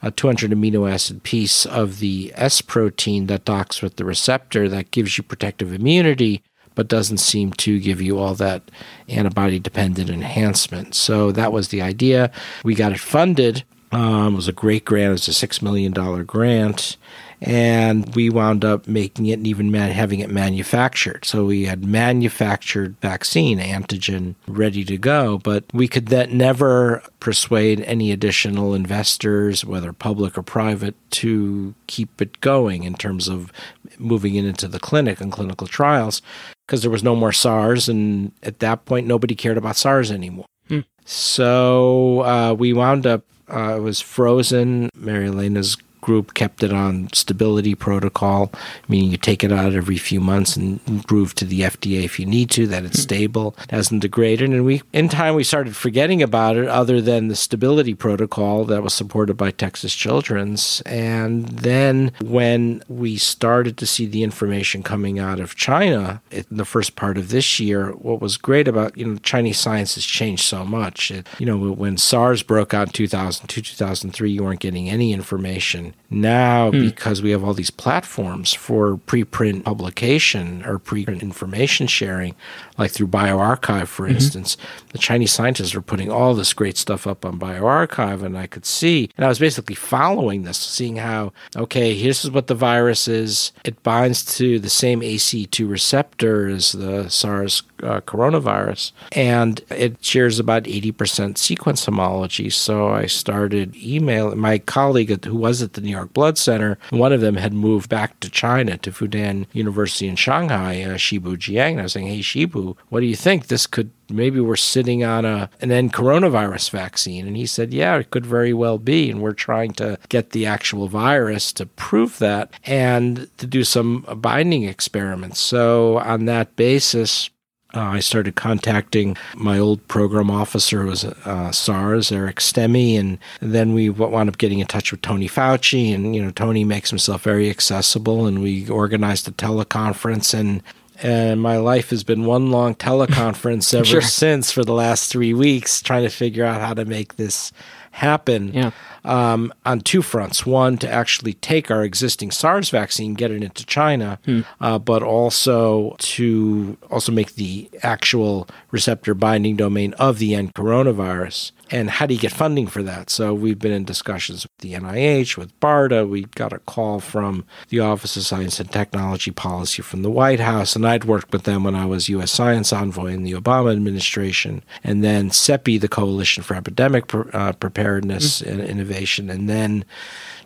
a 0.00 0.10
200 0.10 0.52
amino 0.52 0.90
acid 0.90 1.22
piece 1.22 1.66
of 1.66 1.98
the 1.98 2.32
S 2.36 2.60
protein 2.60 3.26
that 3.26 3.44
docks 3.44 3.82
with 3.82 3.96
the 3.96 4.04
receptor 4.04 4.68
that 4.68 4.92
gives 4.92 5.18
you 5.18 5.24
protective 5.24 5.72
immunity 5.72 6.42
but 6.78 6.86
doesn't 6.86 7.18
seem 7.18 7.52
to 7.54 7.80
give 7.80 8.00
you 8.00 8.20
all 8.20 8.36
that 8.36 8.70
antibody 9.08 9.58
dependent 9.58 10.08
enhancement. 10.08 10.94
So 10.94 11.32
that 11.32 11.52
was 11.52 11.70
the 11.70 11.82
idea. 11.82 12.30
We 12.62 12.76
got 12.76 12.92
it 12.92 13.00
funded. 13.00 13.64
Um, 13.90 14.34
it 14.34 14.36
was 14.36 14.46
a 14.46 14.52
great 14.52 14.84
grant. 14.84 15.08
It 15.08 15.10
was 15.10 15.28
a 15.28 15.46
$6 15.46 15.60
million 15.60 15.92
grant 16.24 16.96
and 17.40 18.14
we 18.14 18.30
wound 18.30 18.64
up 18.64 18.86
making 18.86 19.26
it 19.26 19.34
and 19.34 19.46
even 19.46 19.72
man- 19.72 19.90
having 19.90 20.20
it 20.20 20.30
manufactured. 20.30 21.24
So 21.24 21.46
we 21.46 21.64
had 21.64 21.84
manufactured 21.84 22.96
vaccine 23.00 23.58
antigen 23.58 24.36
ready 24.46 24.84
to 24.84 24.96
go, 24.96 25.38
but 25.38 25.64
we 25.72 25.88
could 25.88 26.06
then 26.06 26.36
never 26.36 27.02
persuade 27.18 27.80
any 27.80 28.12
additional 28.12 28.72
investors, 28.72 29.64
whether 29.64 29.92
public 29.92 30.38
or 30.38 30.42
private, 30.42 30.94
to 31.10 31.74
keep 31.88 32.22
it 32.22 32.40
going 32.40 32.84
in 32.84 32.94
terms 32.94 33.26
of 33.26 33.52
moving 33.98 34.36
it 34.36 34.44
into 34.44 34.68
the 34.68 34.78
clinic 34.78 35.20
and 35.20 35.32
clinical 35.32 35.66
trials 35.66 36.22
because 36.68 36.82
there 36.82 36.90
was 36.90 37.02
no 37.02 37.16
more 37.16 37.32
SARS, 37.32 37.88
and 37.88 38.30
at 38.42 38.58
that 38.58 38.84
point 38.84 39.06
nobody 39.06 39.34
cared 39.34 39.56
about 39.56 39.76
SARS 39.76 40.12
anymore. 40.12 40.44
Hmm. 40.68 40.80
So 41.06 42.20
uh, 42.20 42.52
we 42.52 42.74
wound 42.74 43.06
up. 43.06 43.24
Uh, 43.50 43.76
it 43.78 43.80
was 43.80 43.98
frozen. 43.98 44.90
Maria 44.94 45.30
Elena's 45.30 45.78
group 46.08 46.32
kept 46.32 46.62
it 46.62 46.72
on 46.72 47.10
stability 47.12 47.74
protocol, 47.74 48.50
meaning 48.88 49.10
you 49.10 49.18
take 49.18 49.44
it 49.44 49.52
out 49.52 49.74
every 49.74 49.98
few 49.98 50.20
months 50.20 50.56
and 50.56 50.80
prove 51.06 51.34
to 51.34 51.44
the 51.44 51.60
FDA 51.60 52.02
if 52.02 52.18
you 52.18 52.24
need 52.24 52.48
to 52.48 52.66
that 52.66 52.86
it's 52.86 52.96
hmm. 52.96 53.02
stable, 53.02 53.54
it 53.64 53.70
hasn't 53.70 54.00
degraded. 54.00 54.48
And 54.48 54.64
we, 54.64 54.80
in 54.94 55.10
time, 55.10 55.34
we 55.34 55.44
started 55.44 55.76
forgetting 55.76 56.22
about 56.22 56.56
it, 56.56 56.66
other 56.66 57.02
than 57.02 57.28
the 57.28 57.36
stability 57.36 57.92
protocol 57.92 58.64
that 58.64 58.82
was 58.82 58.94
supported 58.94 59.36
by 59.36 59.50
Texas 59.50 59.94
Children's. 59.94 60.80
And 60.86 61.46
then 61.48 62.12
when 62.22 62.82
we 62.88 63.18
started 63.18 63.76
to 63.76 63.86
see 63.86 64.06
the 64.06 64.22
information 64.22 64.82
coming 64.82 65.18
out 65.18 65.40
of 65.40 65.56
China 65.56 66.22
in 66.30 66.46
the 66.50 66.64
first 66.64 66.96
part 66.96 67.18
of 67.18 67.28
this 67.28 67.60
year, 67.60 67.90
what 67.90 68.22
was 68.22 68.38
great 68.38 68.66
about 68.66 68.96
you 68.96 69.04
know 69.04 69.18
Chinese 69.18 69.60
science 69.60 69.96
has 69.96 70.06
changed 70.06 70.44
so 70.44 70.64
much. 70.64 71.10
It, 71.10 71.26
you 71.38 71.44
know, 71.44 71.58
when 71.70 71.98
SARS 71.98 72.42
broke 72.42 72.72
out 72.72 72.86
in 72.88 72.92
2002, 72.94 73.60
2003, 73.60 74.30
you 74.30 74.42
weren't 74.42 74.60
getting 74.60 74.88
any 74.88 75.12
information 75.12 75.92
now, 76.10 76.70
mm. 76.70 76.80
because 76.80 77.20
we 77.20 77.30
have 77.30 77.44
all 77.44 77.52
these 77.52 77.70
platforms 77.70 78.54
for 78.54 78.96
preprint 78.96 79.64
publication 79.64 80.64
or 80.64 80.78
preprint 80.78 81.20
information 81.20 81.86
sharing, 81.86 82.34
like 82.78 82.90
through 82.90 83.08
bioRxiv, 83.08 83.86
for 83.86 84.06
mm-hmm. 84.06 84.14
instance, 84.14 84.56
the 84.92 84.98
Chinese 84.98 85.32
scientists 85.32 85.74
are 85.74 85.82
putting 85.82 86.10
all 86.10 86.34
this 86.34 86.54
great 86.54 86.78
stuff 86.78 87.06
up 87.06 87.26
on 87.26 87.38
bioRxiv, 87.38 88.22
and 88.22 88.38
I 88.38 88.46
could 88.46 88.64
see, 88.64 89.10
and 89.16 89.24
I 89.24 89.28
was 89.28 89.38
basically 89.38 89.74
following 89.74 90.44
this, 90.44 90.56
seeing 90.56 90.96
how, 90.96 91.32
okay, 91.54 92.00
this 92.02 92.24
is 92.24 92.30
what 92.30 92.46
the 92.46 92.54
virus 92.54 93.06
is. 93.06 93.52
It 93.64 93.82
binds 93.82 94.24
to 94.36 94.58
the 94.58 94.70
same 94.70 95.00
ACE2 95.00 95.68
receptor 95.68 96.48
as 96.48 96.72
the 96.72 97.08
SARS 97.10 97.62
uh, 97.82 98.00
coronavirus, 98.02 98.92
and 99.12 99.60
it 99.70 100.04
shares 100.04 100.38
about 100.38 100.64
80% 100.64 101.38
sequence 101.38 101.84
homology. 101.84 102.50
So 102.50 102.88
I 102.88 103.06
started 103.06 103.76
emailing 103.76 104.38
my 104.38 104.58
colleague 104.58 105.24
who 105.24 105.36
was 105.36 105.62
at 105.62 105.74
the 105.74 105.80
New 105.80 105.90
York 105.90 106.12
Blood 106.12 106.38
Center. 106.38 106.78
One 106.90 107.12
of 107.12 107.20
them 107.20 107.36
had 107.36 107.52
moved 107.52 107.88
back 107.88 108.20
to 108.20 108.30
China 108.30 108.76
to 108.78 108.90
Fudan 108.90 109.46
University 109.52 110.08
in 110.08 110.16
Shanghai, 110.16 110.82
uh, 110.82 110.96
Shibo 110.96 111.36
Jiang. 111.36 111.72
And 111.72 111.80
I 111.80 111.82
was 111.84 111.92
saying, 111.92 112.06
hey, 112.06 112.20
Shibo, 112.20 112.76
what 112.88 113.00
do 113.00 113.06
you 113.06 113.16
think? 113.16 113.46
This 113.46 113.66
could 113.66 113.90
maybe 114.10 114.40
we're 114.40 114.56
sitting 114.56 115.04
on 115.04 115.24
a 115.24 115.50
an 115.60 115.70
N 115.70 115.90
coronavirus 115.90 116.70
vaccine. 116.70 117.26
And 117.26 117.36
he 117.36 117.46
said, 117.46 117.72
yeah, 117.72 117.96
it 117.96 118.10
could 118.10 118.26
very 118.26 118.52
well 118.52 118.78
be. 118.78 119.10
And 119.10 119.20
we're 119.20 119.32
trying 119.32 119.72
to 119.72 119.98
get 120.08 120.30
the 120.30 120.46
actual 120.46 120.88
virus 120.88 121.52
to 121.54 121.66
prove 121.66 122.18
that 122.18 122.50
and 122.64 123.28
to 123.38 123.46
do 123.46 123.64
some 123.64 124.04
binding 124.16 124.64
experiments. 124.64 125.40
So 125.40 125.98
on 125.98 126.24
that 126.26 126.56
basis, 126.56 127.30
uh, 127.74 127.80
I 127.80 128.00
started 128.00 128.34
contacting 128.34 129.16
my 129.36 129.58
old 129.58 129.86
program 129.88 130.30
officer, 130.30 130.82
who 130.82 130.88
was 130.88 131.04
uh, 131.04 131.52
SARS, 131.52 132.10
Eric 132.10 132.36
Stemmy, 132.36 132.98
and 132.98 133.18
then 133.40 133.74
we 133.74 133.90
wound 133.90 134.30
up 134.30 134.38
getting 134.38 134.60
in 134.60 134.66
touch 134.66 134.90
with 134.90 135.02
Tony 135.02 135.28
Fauci. 135.28 135.94
And 135.94 136.16
you 136.16 136.22
know, 136.22 136.30
Tony 136.30 136.64
makes 136.64 136.88
himself 136.88 137.22
very 137.22 137.50
accessible, 137.50 138.26
and 138.26 138.42
we 138.42 138.68
organized 138.70 139.28
a 139.28 139.32
teleconference. 139.32 140.32
And 140.32 140.62
and 141.02 141.42
my 141.42 141.58
life 141.58 141.90
has 141.90 142.04
been 142.04 142.24
one 142.24 142.50
long 142.50 142.74
teleconference 142.74 143.74
ever 143.74 143.84
sure. 143.84 144.00
since 144.00 144.50
for 144.50 144.64
the 144.64 144.72
last 144.72 145.12
three 145.12 145.34
weeks, 145.34 145.82
trying 145.82 146.04
to 146.04 146.10
figure 146.10 146.46
out 146.46 146.62
how 146.62 146.72
to 146.72 146.86
make 146.86 147.16
this 147.16 147.52
happen 147.90 148.52
yeah. 148.52 148.70
Um, 149.04 149.52
on 149.64 149.80
two 149.80 150.02
fronts. 150.02 150.46
One, 150.46 150.78
to 150.78 150.90
actually 150.90 151.34
take 151.34 151.70
our 151.70 151.82
existing 151.82 152.30
SARS 152.30 152.70
vaccine, 152.70 153.14
get 153.14 153.30
it 153.30 153.42
into 153.42 153.64
China, 153.66 154.18
hmm. 154.24 154.40
uh, 154.60 154.78
but 154.78 155.02
also 155.02 155.96
to 155.98 156.76
also 156.90 157.12
make 157.12 157.34
the 157.34 157.70
actual 157.82 158.48
receptor 158.70 159.14
binding 159.14 159.56
domain 159.56 159.94
of 159.94 160.18
the 160.18 160.34
N 160.34 160.50
coronavirus 160.50 161.52
and 161.70 161.90
how 161.90 162.06
do 162.06 162.14
you 162.14 162.20
get 162.20 162.32
funding 162.32 162.66
for 162.66 162.82
that? 162.82 163.10
So 163.10 163.34
we've 163.34 163.58
been 163.58 163.72
in 163.72 163.84
discussions 163.84 164.44
with 164.44 164.58
the 164.58 164.74
NIH, 164.74 165.36
with 165.36 165.58
BARDA. 165.60 166.08
We 166.08 166.24
got 166.34 166.52
a 166.52 166.58
call 166.60 167.00
from 167.00 167.44
the 167.68 167.80
Office 167.80 168.16
of 168.16 168.24
Science 168.24 168.60
and 168.60 168.70
Technology 168.70 169.30
Policy 169.30 169.82
from 169.82 170.02
the 170.02 170.10
White 170.10 170.40
House, 170.40 170.74
and 170.74 170.86
I'd 170.86 171.04
worked 171.04 171.32
with 171.32 171.44
them 171.44 171.64
when 171.64 171.74
I 171.74 171.86
was 171.86 172.08
U.S. 172.08 172.30
Science 172.30 172.72
Envoy 172.72 173.12
in 173.12 173.22
the 173.22 173.32
Obama 173.32 173.72
administration, 173.72 174.62
and 174.82 175.04
then 175.04 175.30
CEPI, 175.30 175.80
the 175.80 175.88
Coalition 175.88 176.42
for 176.42 176.54
Epidemic 176.54 177.12
uh, 177.14 177.52
Preparedness 177.52 178.42
mm-hmm. 178.42 178.60
and 178.60 178.68
Innovation, 178.68 179.30
and 179.30 179.48
then 179.48 179.84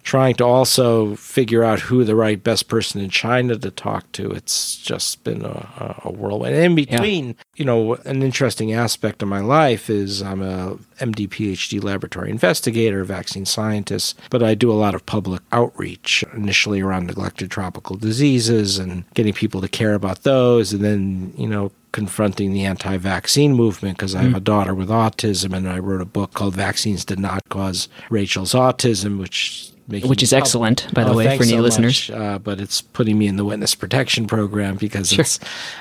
trying 0.02 0.34
to 0.34 0.44
also 0.44 1.14
figure 1.16 1.62
out 1.62 1.80
who 1.80 2.04
the 2.04 2.16
right 2.16 2.42
best 2.42 2.68
person 2.68 3.00
in 3.00 3.08
China 3.08 3.56
to 3.56 3.70
talk 3.70 4.10
to. 4.12 4.30
It's 4.30 4.76
just 4.76 5.22
been 5.22 5.44
a, 5.44 6.00
a 6.04 6.10
whirlwind. 6.10 6.54
And 6.54 6.64
in 6.64 6.74
between, 6.74 7.28
yeah. 7.28 7.34
you 7.56 7.64
know, 7.64 7.94
an 8.04 8.22
interesting 8.22 8.72
aspect 8.72 9.22
of 9.22 9.28
my 9.28 9.40
life 9.40 9.88
is 9.88 10.20
I'm 10.20 10.42
a 10.42 10.76
MD 10.98 11.28
PhD 11.28 11.82
laboratory 11.82 12.30
investigator, 12.30 13.04
vaccine 13.04 13.46
scientist, 13.46 14.18
but 14.30 14.42
I 14.42 14.54
do 14.54 14.72
a 14.72 14.74
lot 14.74 14.94
of 14.94 15.06
public 15.06 15.42
outreach, 15.52 16.24
initially 16.34 16.80
around 16.80 17.06
neglected 17.06 17.50
tropical 17.50 17.96
diseases 17.96 18.78
and 18.78 19.04
getting 19.14 19.32
people 19.32 19.60
to 19.60 19.68
care 19.68 19.94
about 19.94 20.24
those, 20.24 20.72
and 20.72 20.84
then, 20.84 21.32
you 21.36 21.46
know, 21.46 21.70
confronting 21.92 22.52
the 22.52 22.64
anti 22.64 22.96
vaccine 22.96 23.54
movement 23.54 23.98
because 23.98 24.14
I 24.14 24.22
have 24.22 24.32
mm. 24.32 24.36
a 24.36 24.40
daughter 24.40 24.74
with 24.74 24.88
autism 24.88 25.54
and 25.54 25.68
I 25.68 25.78
wrote 25.78 26.00
a 26.00 26.06
book 26.06 26.32
called 26.32 26.54
Vaccines 26.54 27.04
Did 27.04 27.20
Not 27.20 27.42
Cause 27.50 27.88
Rachel's 28.08 28.54
Autism, 28.54 29.18
which 29.18 29.71
making 29.92 30.10
Which 30.10 30.22
is 30.22 30.32
excellent, 30.32 30.92
by 30.92 31.04
the 31.04 31.10
Oh, 31.12 31.16
way, 31.16 31.36
for 31.36 31.44
new 31.44 31.50
so 31.50 31.60
listeners. 31.60 32.08
much, 32.10 32.18
uh, 32.18 32.38
but 32.40 32.60
it's 32.60 32.80
putting 32.82 33.16
me 33.18 33.28
in 33.28 33.36
the 33.36 33.44
witness 33.44 33.74
protection 33.76 34.26
program 34.26 34.74
because 34.76 35.10
Sure. 35.10 35.20
it's 35.22 35.38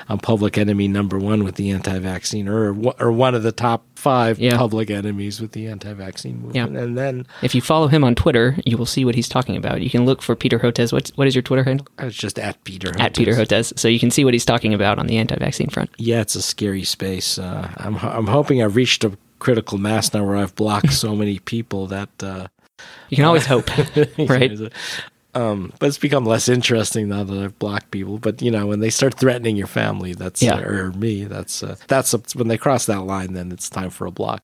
I'm 0.08 0.18
public 0.18 0.56
enemy 0.56 0.86
number 0.86 1.18
one 1.18 1.42
with 1.42 1.56
the 1.56 1.70
anti-vaccine, 1.70 2.46
or 2.48 2.76
or 3.00 3.10
one 3.10 3.34
of 3.34 3.42
the 3.42 3.50
top 3.52 3.84
five 3.96 4.38
Yeah. 4.38 4.56
public 4.56 4.90
enemies 4.90 5.40
with 5.40 5.52
the 5.52 5.66
anti-vaccine 5.68 6.34
movement. 6.42 6.54
Yeah. 6.74 6.80
And 6.82 6.96
then 6.98 7.26
If 7.42 7.54
you 7.54 7.60
follow 7.60 7.88
him 7.88 8.04
on 8.04 8.14
Twitter, 8.14 8.56
you 8.64 8.76
will 8.76 8.86
see 8.86 9.04
what 9.04 9.14
he's 9.14 9.28
talking 9.28 9.56
about. 9.56 9.80
You 9.82 9.90
can 9.90 10.04
look 10.04 10.22
for 10.22 10.34
Peter 10.36 10.58
Hotez. 10.58 10.92
What's, 10.92 11.10
what 11.16 11.26
is 11.26 11.34
your 11.34 11.42
Twitter 11.42 11.64
handle? 11.64 11.86
it's 11.98 12.16
just 12.16 12.38
at 12.38 12.62
Peter 12.64 12.88
Hotez. 12.92 13.00
At 13.00 13.14
Peter 13.16 13.32
Hotez. 13.34 13.78
So 13.78 13.88
you 13.88 13.98
can 14.00 14.10
see 14.10 14.24
what 14.24 14.34
he's 14.34 14.44
talking 14.44 14.74
about 14.74 14.98
on 14.98 15.06
the 15.06 15.16
anti 15.18 15.36
vaccine 15.36 15.68
front. 15.68 15.90
Yeah, 15.98 16.20
it's 16.20 16.34
a 16.34 16.42
scary 16.42 16.84
space. 16.84 17.38
Uh, 17.38 17.68
I'm 17.76 17.96
I'm 17.96 18.26
hoping 18.26 18.62
I've 18.62 18.76
reached 18.76 19.04
a 19.04 19.12
critical 19.38 19.78
mass 19.78 20.12
now 20.14 20.24
where 20.24 20.36
I've 20.36 20.54
blocked 20.56 20.92
so 20.92 21.14
many 21.16 21.38
people 21.38 21.86
that. 21.88 22.08
Uh, 22.22 22.46
You 23.08 23.16
can 23.16 23.24
always 23.24 23.46
hope, 23.46 23.68
right? 24.18 24.58
Um, 25.34 25.72
but 25.78 25.86
it's 25.86 25.98
become 25.98 26.26
less 26.26 26.48
interesting 26.48 27.08
now 27.08 27.24
that 27.24 27.38
I've 27.38 27.58
blocked 27.58 27.90
people. 27.90 28.18
But 28.18 28.42
you 28.42 28.50
know, 28.50 28.66
when 28.66 28.80
they 28.80 28.90
start 28.90 29.14
threatening 29.18 29.56
your 29.56 29.66
family, 29.66 30.12
that's 30.14 30.42
Yeah. 30.42 30.58
or 30.60 30.92
me, 30.92 31.24
that's 31.24 31.62
uh, 31.62 31.76
that's 31.88 32.12
when 32.34 32.48
they 32.48 32.58
cross 32.58 32.86
that 32.86 33.02
line. 33.02 33.32
Then 33.32 33.50
it's 33.52 33.70
time 33.70 33.90
for 33.90 34.06
a 34.06 34.10
block. 34.10 34.42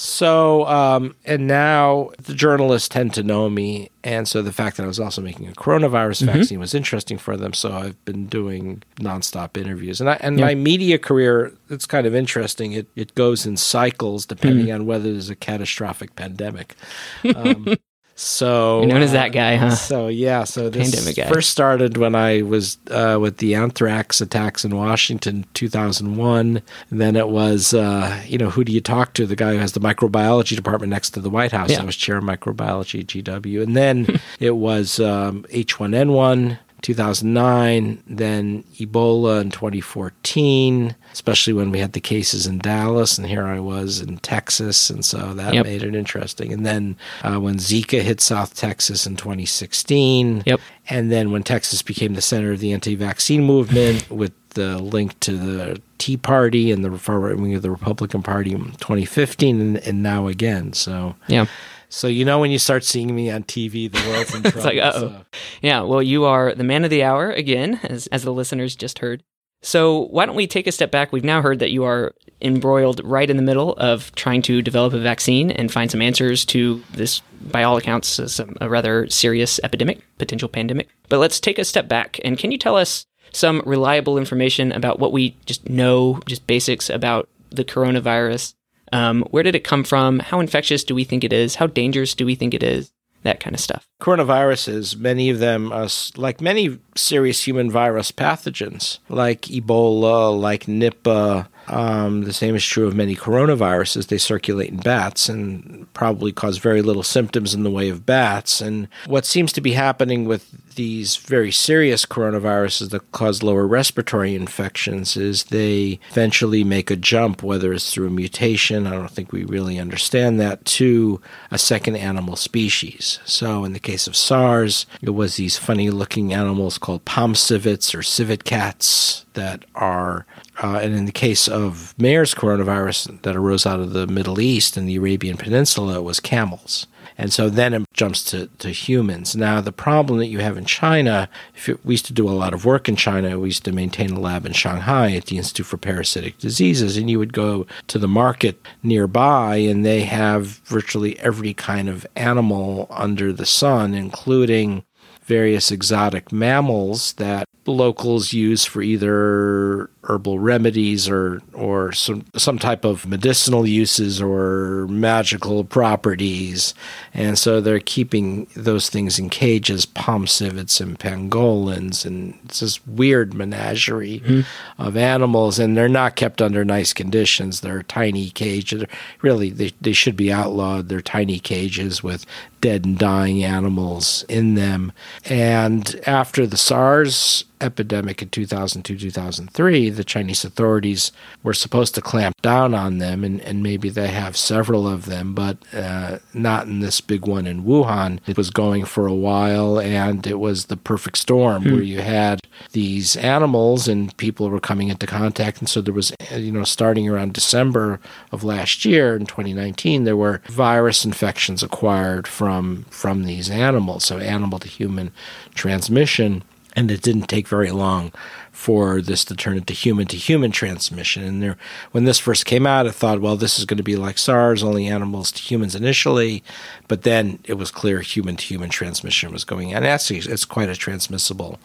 So, 0.00 0.64
um, 0.66 1.16
and 1.24 1.48
now 1.48 2.10
the 2.22 2.32
journalists 2.32 2.88
tend 2.88 3.14
to 3.14 3.24
know 3.24 3.50
me, 3.50 3.90
and 4.04 4.28
so 4.28 4.42
the 4.42 4.52
fact 4.52 4.76
that 4.76 4.84
I 4.84 4.86
was 4.86 5.00
also 5.00 5.20
making 5.20 5.48
a 5.48 5.52
coronavirus 5.52 6.24
vaccine 6.24 6.60
was 6.60 6.72
interesting 6.72 7.18
for 7.18 7.36
them. 7.36 7.52
So 7.52 7.72
I've 7.72 8.04
been 8.04 8.26
doing 8.26 8.84
nonstop 9.00 9.56
interviews, 9.56 10.00
and 10.00 10.08
I, 10.08 10.16
and 10.20 10.38
Yeah. 10.38 10.44
my 10.46 10.54
media 10.54 10.98
career 10.98 11.52
it's 11.68 11.84
kind 11.84 12.06
of 12.06 12.14
interesting. 12.14 12.70
It 12.74 12.86
it 12.94 13.16
goes 13.16 13.44
in 13.44 13.56
cycles 13.56 14.24
depending 14.24 14.70
on 14.70 14.86
whether 14.86 15.10
there's 15.10 15.30
a 15.30 15.34
catastrophic 15.36 16.14
pandemic. 16.14 16.76
Um, 17.34 17.74
so 18.18 18.80
You're 18.80 18.88
known 18.88 19.02
as 19.02 19.12
that 19.12 19.30
guy, 19.30 19.54
huh? 19.54 19.70
So 19.70 20.08
yeah, 20.08 20.42
so 20.42 20.68
this 20.68 20.90
Pandemic 20.90 21.14
guy. 21.14 21.28
first 21.32 21.50
started 21.50 21.96
when 21.96 22.16
I 22.16 22.42
was 22.42 22.76
uh, 22.90 23.16
with 23.20 23.36
the 23.36 23.54
anthrax 23.54 24.20
attacks 24.20 24.64
in 24.64 24.74
Washington, 24.74 25.46
2001. 25.54 26.60
And 26.90 27.00
then 27.00 27.14
it 27.14 27.28
was, 27.28 27.74
uh, 27.74 28.20
you 28.26 28.36
know, 28.36 28.50
who 28.50 28.64
do 28.64 28.72
you 28.72 28.80
talk 28.80 29.14
to? 29.14 29.24
The 29.24 29.36
guy 29.36 29.52
who 29.52 29.58
has 29.58 29.70
the 29.70 29.80
microbiology 29.80 30.56
department 30.56 30.90
next 30.90 31.10
to 31.10 31.20
the 31.20 31.30
White 31.30 31.52
House. 31.52 31.70
Yeah. 31.70 31.80
I 31.80 31.84
was 31.84 31.94
chair 31.94 32.16
of 32.16 32.24
microbiology 32.24 33.00
at 33.02 33.06
GW, 33.06 33.62
and 33.62 33.76
then 33.76 34.20
it 34.40 34.56
was 34.56 34.98
um, 34.98 35.44
H1N1. 35.52 36.58
2009, 36.82 38.02
then 38.06 38.64
Ebola 38.78 39.40
in 39.40 39.50
2014, 39.50 40.94
especially 41.12 41.52
when 41.52 41.70
we 41.70 41.78
had 41.78 41.92
the 41.92 42.00
cases 42.00 42.46
in 42.46 42.58
Dallas, 42.58 43.18
and 43.18 43.26
here 43.26 43.44
I 43.46 43.60
was 43.60 44.00
in 44.00 44.18
Texas, 44.18 44.90
and 44.90 45.04
so 45.04 45.34
that 45.34 45.54
Yep. 45.54 45.64
made 45.66 45.82
it 45.82 45.94
interesting. 45.94 46.52
And 46.52 46.64
then 46.64 46.96
uh, 47.22 47.38
when 47.40 47.56
Zika 47.56 48.00
hit 48.02 48.20
South 48.20 48.54
Texas 48.54 49.06
in 49.06 49.16
2016, 49.16 50.42
Yep. 50.46 50.60
and 50.88 51.10
then 51.10 51.30
when 51.30 51.42
Texas 51.42 51.82
became 51.82 52.14
the 52.14 52.22
center 52.22 52.52
of 52.52 52.60
the 52.60 52.72
anti-vaccine 52.72 53.42
movement 53.44 54.10
with 54.10 54.32
the 54.50 54.78
link 54.78 55.18
to 55.20 55.36
the 55.36 55.80
Tea 55.98 56.16
Party 56.16 56.72
and 56.72 56.84
the 56.84 56.96
far 56.98 57.20
right 57.20 57.36
wing 57.36 57.54
of 57.54 57.62
the 57.62 57.70
Republican 57.70 58.22
Party 58.22 58.52
in 58.52 58.72
2015, 58.72 59.60
and, 59.60 59.76
and 59.78 60.02
now 60.02 60.26
again. 60.26 60.72
So, 60.72 61.16
Yeah. 61.28 61.46
so 61.88 62.06
you 62.08 62.24
know 62.24 62.38
when 62.38 62.50
you 62.50 62.58
start 62.58 62.82
seeing 62.84 63.14
me 63.14 63.30
on 63.30 63.44
TV, 63.44 63.88
the 63.92 64.00
world's 64.08 64.34
in 64.34 64.42
trouble. 64.42 64.62
like, 64.62 64.78
uh-oh. 64.78 65.00
so. 65.00 65.24
Yeah, 65.62 65.82
well, 65.82 66.02
you 66.02 66.24
are 66.24 66.54
the 66.54 66.64
man 66.64 66.84
of 66.84 66.90
the 66.90 67.02
hour 67.02 67.30
again, 67.30 67.80
as, 67.82 68.06
as 68.08 68.22
the 68.22 68.32
listeners 68.32 68.76
just 68.76 69.00
heard. 69.00 69.22
So, 69.60 70.06
why 70.06 70.24
don't 70.24 70.36
we 70.36 70.46
take 70.46 70.68
a 70.68 70.72
step 70.72 70.92
back? 70.92 71.12
We've 71.12 71.24
now 71.24 71.42
heard 71.42 71.58
that 71.58 71.72
you 71.72 71.82
are 71.84 72.14
embroiled 72.40 73.00
right 73.02 73.28
in 73.28 73.36
the 73.36 73.42
middle 73.42 73.72
of 73.72 74.14
trying 74.14 74.42
to 74.42 74.62
develop 74.62 74.92
a 74.92 75.00
vaccine 75.00 75.50
and 75.50 75.72
find 75.72 75.90
some 75.90 76.00
answers 76.00 76.44
to 76.46 76.82
this, 76.92 77.20
by 77.40 77.64
all 77.64 77.76
accounts, 77.76 78.18
a, 78.20 78.46
a 78.60 78.68
rather 78.68 79.08
serious 79.08 79.58
epidemic, 79.64 80.00
potential 80.18 80.48
pandemic. 80.48 80.88
But 81.08 81.18
let's 81.18 81.40
take 81.40 81.58
a 81.58 81.64
step 81.64 81.88
back. 81.88 82.20
And 82.24 82.38
can 82.38 82.52
you 82.52 82.58
tell 82.58 82.76
us 82.76 83.06
some 83.32 83.62
reliable 83.66 84.16
information 84.16 84.70
about 84.70 85.00
what 85.00 85.12
we 85.12 85.36
just 85.44 85.68
know, 85.68 86.20
just 86.26 86.46
basics 86.46 86.88
about 86.88 87.28
the 87.50 87.64
coronavirus? 87.64 88.54
Um, 88.92 89.22
where 89.30 89.42
did 89.42 89.56
it 89.56 89.64
come 89.64 89.82
from? 89.82 90.20
How 90.20 90.38
infectious 90.38 90.84
do 90.84 90.94
we 90.94 91.04
think 91.04 91.24
it 91.24 91.32
is? 91.32 91.56
How 91.56 91.66
dangerous 91.66 92.14
do 92.14 92.24
we 92.24 92.36
think 92.36 92.54
it 92.54 92.62
is? 92.62 92.92
That 93.22 93.40
kind 93.40 93.54
of 93.54 93.60
stuff. 93.60 93.86
Coronaviruses, 94.00 94.96
many 94.96 95.28
of 95.28 95.38
them, 95.38 95.72
are 95.72 95.88
like 96.16 96.40
many 96.40 96.78
serious 96.96 97.46
human 97.46 97.70
virus 97.70 98.12
pathogens, 98.12 98.98
like 99.08 99.42
Ebola, 99.42 100.38
like 100.38 100.66
Nipah, 100.66 101.48
um, 101.68 102.22
the 102.22 102.32
same 102.32 102.54
is 102.54 102.64
true 102.64 102.86
of 102.86 102.94
many 102.94 103.14
coronaviruses. 103.14 104.08
They 104.08 104.18
circulate 104.18 104.70
in 104.70 104.78
bats 104.78 105.28
and 105.28 105.92
probably 105.94 106.32
cause 106.32 106.58
very 106.58 106.82
little 106.82 107.02
symptoms 107.02 107.54
in 107.54 107.62
the 107.62 107.70
way 107.70 107.88
of 107.88 108.06
bats. 108.06 108.60
And 108.60 108.88
what 109.06 109.24
seems 109.24 109.52
to 109.54 109.60
be 109.60 109.72
happening 109.72 110.24
with 110.24 110.74
these 110.74 111.16
very 111.16 111.50
serious 111.50 112.06
coronaviruses 112.06 112.90
that 112.90 113.10
cause 113.10 113.42
lower 113.42 113.66
respiratory 113.66 114.34
infections 114.34 115.16
is 115.16 115.44
they 115.44 115.98
eventually 116.10 116.62
make 116.62 116.90
a 116.90 116.96
jump, 116.96 117.42
whether 117.42 117.72
it's 117.72 117.92
through 117.92 118.06
a 118.06 118.10
mutation, 118.10 118.86
I 118.86 118.92
don't 118.92 119.10
think 119.10 119.32
we 119.32 119.44
really 119.44 119.78
understand 119.78 120.38
that, 120.40 120.64
to 120.66 121.20
a 121.50 121.58
second 121.58 121.96
animal 121.96 122.36
species. 122.36 123.18
So 123.24 123.64
in 123.64 123.72
the 123.72 123.80
case 123.80 124.06
of 124.06 124.14
SARS, 124.14 124.86
it 125.02 125.10
was 125.10 125.36
these 125.36 125.58
funny 125.58 125.90
looking 125.90 126.32
animals 126.32 126.78
called 126.78 127.04
palm 127.04 127.34
civets 127.34 127.94
or 127.94 128.02
civet 128.02 128.44
cats 128.44 129.26
that 129.34 129.64
are, 129.74 130.26
uh, 130.62 130.80
and 130.82 130.94
in 130.94 131.04
the 131.04 131.12
case 131.12 131.46
of 131.46 131.94
MERS 131.98 132.34
coronavirus 132.34 133.22
that 133.22 133.36
arose 133.36 133.64
out 133.64 133.80
of 133.80 133.92
the 133.92 134.06
Middle 134.06 134.40
East 134.40 134.76
and 134.76 134.88
the 134.88 134.96
Arabian 134.96 135.36
Peninsula, 135.36 135.98
it 135.98 136.02
was 136.02 136.20
camels. 136.20 136.86
And 137.16 137.32
so 137.32 137.50
then 137.50 137.74
it 137.74 137.82
jumps 137.92 138.22
to, 138.30 138.46
to 138.58 138.70
humans. 138.70 139.34
Now, 139.34 139.60
the 139.60 139.72
problem 139.72 140.18
that 140.20 140.26
you 140.26 140.38
have 140.38 140.56
in 140.56 140.64
China, 140.64 141.28
if 141.54 141.68
it, 141.68 141.84
we 141.84 141.94
used 141.94 142.06
to 142.06 142.12
do 142.12 142.28
a 142.28 142.30
lot 142.30 142.54
of 142.54 142.64
work 142.64 142.88
in 142.88 142.94
China, 142.94 143.38
we 143.38 143.48
used 143.48 143.64
to 143.64 143.72
maintain 143.72 144.12
a 144.12 144.20
lab 144.20 144.46
in 144.46 144.52
Shanghai 144.52 145.12
at 145.14 145.26
the 145.26 145.36
Institute 145.36 145.66
for 145.66 145.78
Parasitic 145.78 146.38
Diseases, 146.38 146.96
and 146.96 147.10
you 147.10 147.18
would 147.18 147.32
go 147.32 147.66
to 147.88 147.98
the 147.98 148.08
market 148.08 148.60
nearby, 148.84 149.56
and 149.56 149.84
they 149.84 150.02
have 150.02 150.46
virtually 150.64 151.18
every 151.18 151.54
kind 151.54 151.88
of 151.88 152.06
animal 152.14 152.86
under 152.90 153.32
the 153.32 153.46
sun, 153.46 153.94
including 153.94 154.84
various 155.24 155.70
exotic 155.70 156.32
mammals 156.32 157.12
that 157.14 157.46
locals 157.66 158.32
use 158.32 158.64
for 158.64 158.80
either 158.80 159.90
herbal 160.08 160.38
remedies 160.38 161.08
or 161.08 161.42
or 161.52 161.92
some 161.92 162.24
some 162.34 162.58
type 162.58 162.84
of 162.84 163.06
medicinal 163.06 163.66
uses 163.66 164.20
or 164.20 164.86
magical 164.88 165.64
properties. 165.64 166.74
And 167.12 167.38
so 167.38 167.60
they're 167.60 167.78
keeping 167.78 168.46
those 168.56 168.88
things 168.88 169.18
in 169.18 169.28
cages 169.28 169.84
palm 169.84 170.26
civets 170.26 170.80
and 170.80 170.98
pangolins 170.98 172.06
and 172.06 172.38
it's 172.46 172.60
this 172.60 172.84
weird 172.86 173.34
menagerie 173.34 174.20
mm-hmm. 174.20 174.82
of 174.82 174.96
animals. 174.96 175.58
And 175.58 175.76
they're 175.76 175.88
not 175.88 176.16
kept 176.16 176.40
under 176.40 176.64
nice 176.64 176.92
conditions. 176.92 177.60
They're 177.60 177.82
tiny 177.82 178.30
cages. 178.30 178.84
Really 179.20 179.50
they, 179.50 179.72
they 179.80 179.92
should 179.92 180.16
be 180.16 180.32
outlawed. 180.32 180.88
They're 180.88 181.02
tiny 181.02 181.38
cages 181.38 182.02
with 182.02 182.24
dead 182.60 182.84
and 182.84 182.98
dying 182.98 183.44
animals 183.44 184.24
in 184.28 184.54
them. 184.54 184.92
And 185.26 186.00
after 186.06 186.46
the 186.46 186.56
SARS 186.56 187.44
epidemic 187.60 188.22
in 188.22 188.28
2002 188.28 188.96
2003 188.98 189.90
the 189.90 190.04
chinese 190.04 190.44
authorities 190.44 191.12
were 191.42 191.54
supposed 191.54 191.94
to 191.94 192.00
clamp 192.00 192.40
down 192.42 192.74
on 192.74 192.98
them 192.98 193.24
and, 193.24 193.40
and 193.42 193.62
maybe 193.62 193.88
they 193.88 194.08
have 194.08 194.36
several 194.36 194.86
of 194.86 195.06
them 195.06 195.34
but 195.34 195.58
uh, 195.74 196.18
not 196.34 196.66
in 196.66 196.80
this 196.80 197.00
big 197.00 197.26
one 197.26 197.46
in 197.46 197.64
wuhan. 197.64 198.20
It 198.26 198.36
was 198.36 198.50
going 198.50 198.84
for 198.84 199.06
a 199.06 199.14
while 199.14 199.78
and 199.78 200.26
it 200.26 200.38
was 200.38 200.66
the 200.66 200.76
perfect 200.76 201.18
storm 201.18 201.64
where 201.64 201.82
you 201.82 202.00
had 202.00 202.40
these 202.72 203.16
animals 203.16 203.88
and 203.88 204.16
people 204.16 204.48
were 204.50 204.60
coming 204.60 204.88
into 204.88 205.06
contact 205.06 205.58
and 205.58 205.68
so 205.68 205.80
there 205.80 205.94
was 205.94 206.12
you 206.34 206.52
know 206.52 206.64
starting 206.64 207.08
around 207.08 207.32
december 207.32 208.00
of 208.32 208.44
last 208.44 208.84
year 208.84 209.16
in 209.16 209.26
2019 209.26 210.04
there 210.04 210.16
were 210.16 210.40
virus 210.48 211.04
infections 211.04 211.62
acquired 211.62 212.26
from 212.26 212.84
from 212.90 213.24
these 213.24 213.50
animals. 213.50 214.04
So 214.04 214.18
animal 214.18 214.58
to 214.58 214.68
human 214.68 215.12
transmission 215.54 216.42
and 216.78 216.92
it 216.92 217.02
didn't 217.02 217.26
take 217.26 217.48
very 217.48 217.72
long 217.72 218.12
for 218.52 219.02
this 219.02 219.24
to 219.24 219.34
turn 219.34 219.56
into 219.56 219.72
human 219.72 220.06
to 220.06 220.16
human 220.16 220.52
transmission. 220.52 221.24
And 221.24 221.42
there, 221.42 221.56
when 221.90 222.04
this 222.04 222.20
first 222.20 222.46
came 222.46 222.68
out, 222.68 222.86
I 222.86 222.92
thought, 222.92 223.20
well, 223.20 223.36
this 223.36 223.58
is 223.58 223.64
going 223.64 223.78
to 223.78 223.82
be 223.82 223.96
like 223.96 224.16
SARS, 224.16 224.62
only 224.62 224.86
animals 224.86 225.32
to 225.32 225.42
humans 225.42 225.74
initially, 225.74 226.44
but 226.86 227.02
then 227.02 227.40
it 227.44 227.54
was 227.54 227.72
clear 227.72 228.00
human 228.00 228.36
to 228.36 228.44
human 228.44 228.70
transmission 228.70 229.32
was 229.32 229.42
going 229.42 229.74
on. 229.74 229.82
Actually, 229.82 230.20
it's 230.20 230.44
quite 230.44 230.68
a 230.68 230.76
transmissible 230.76 231.58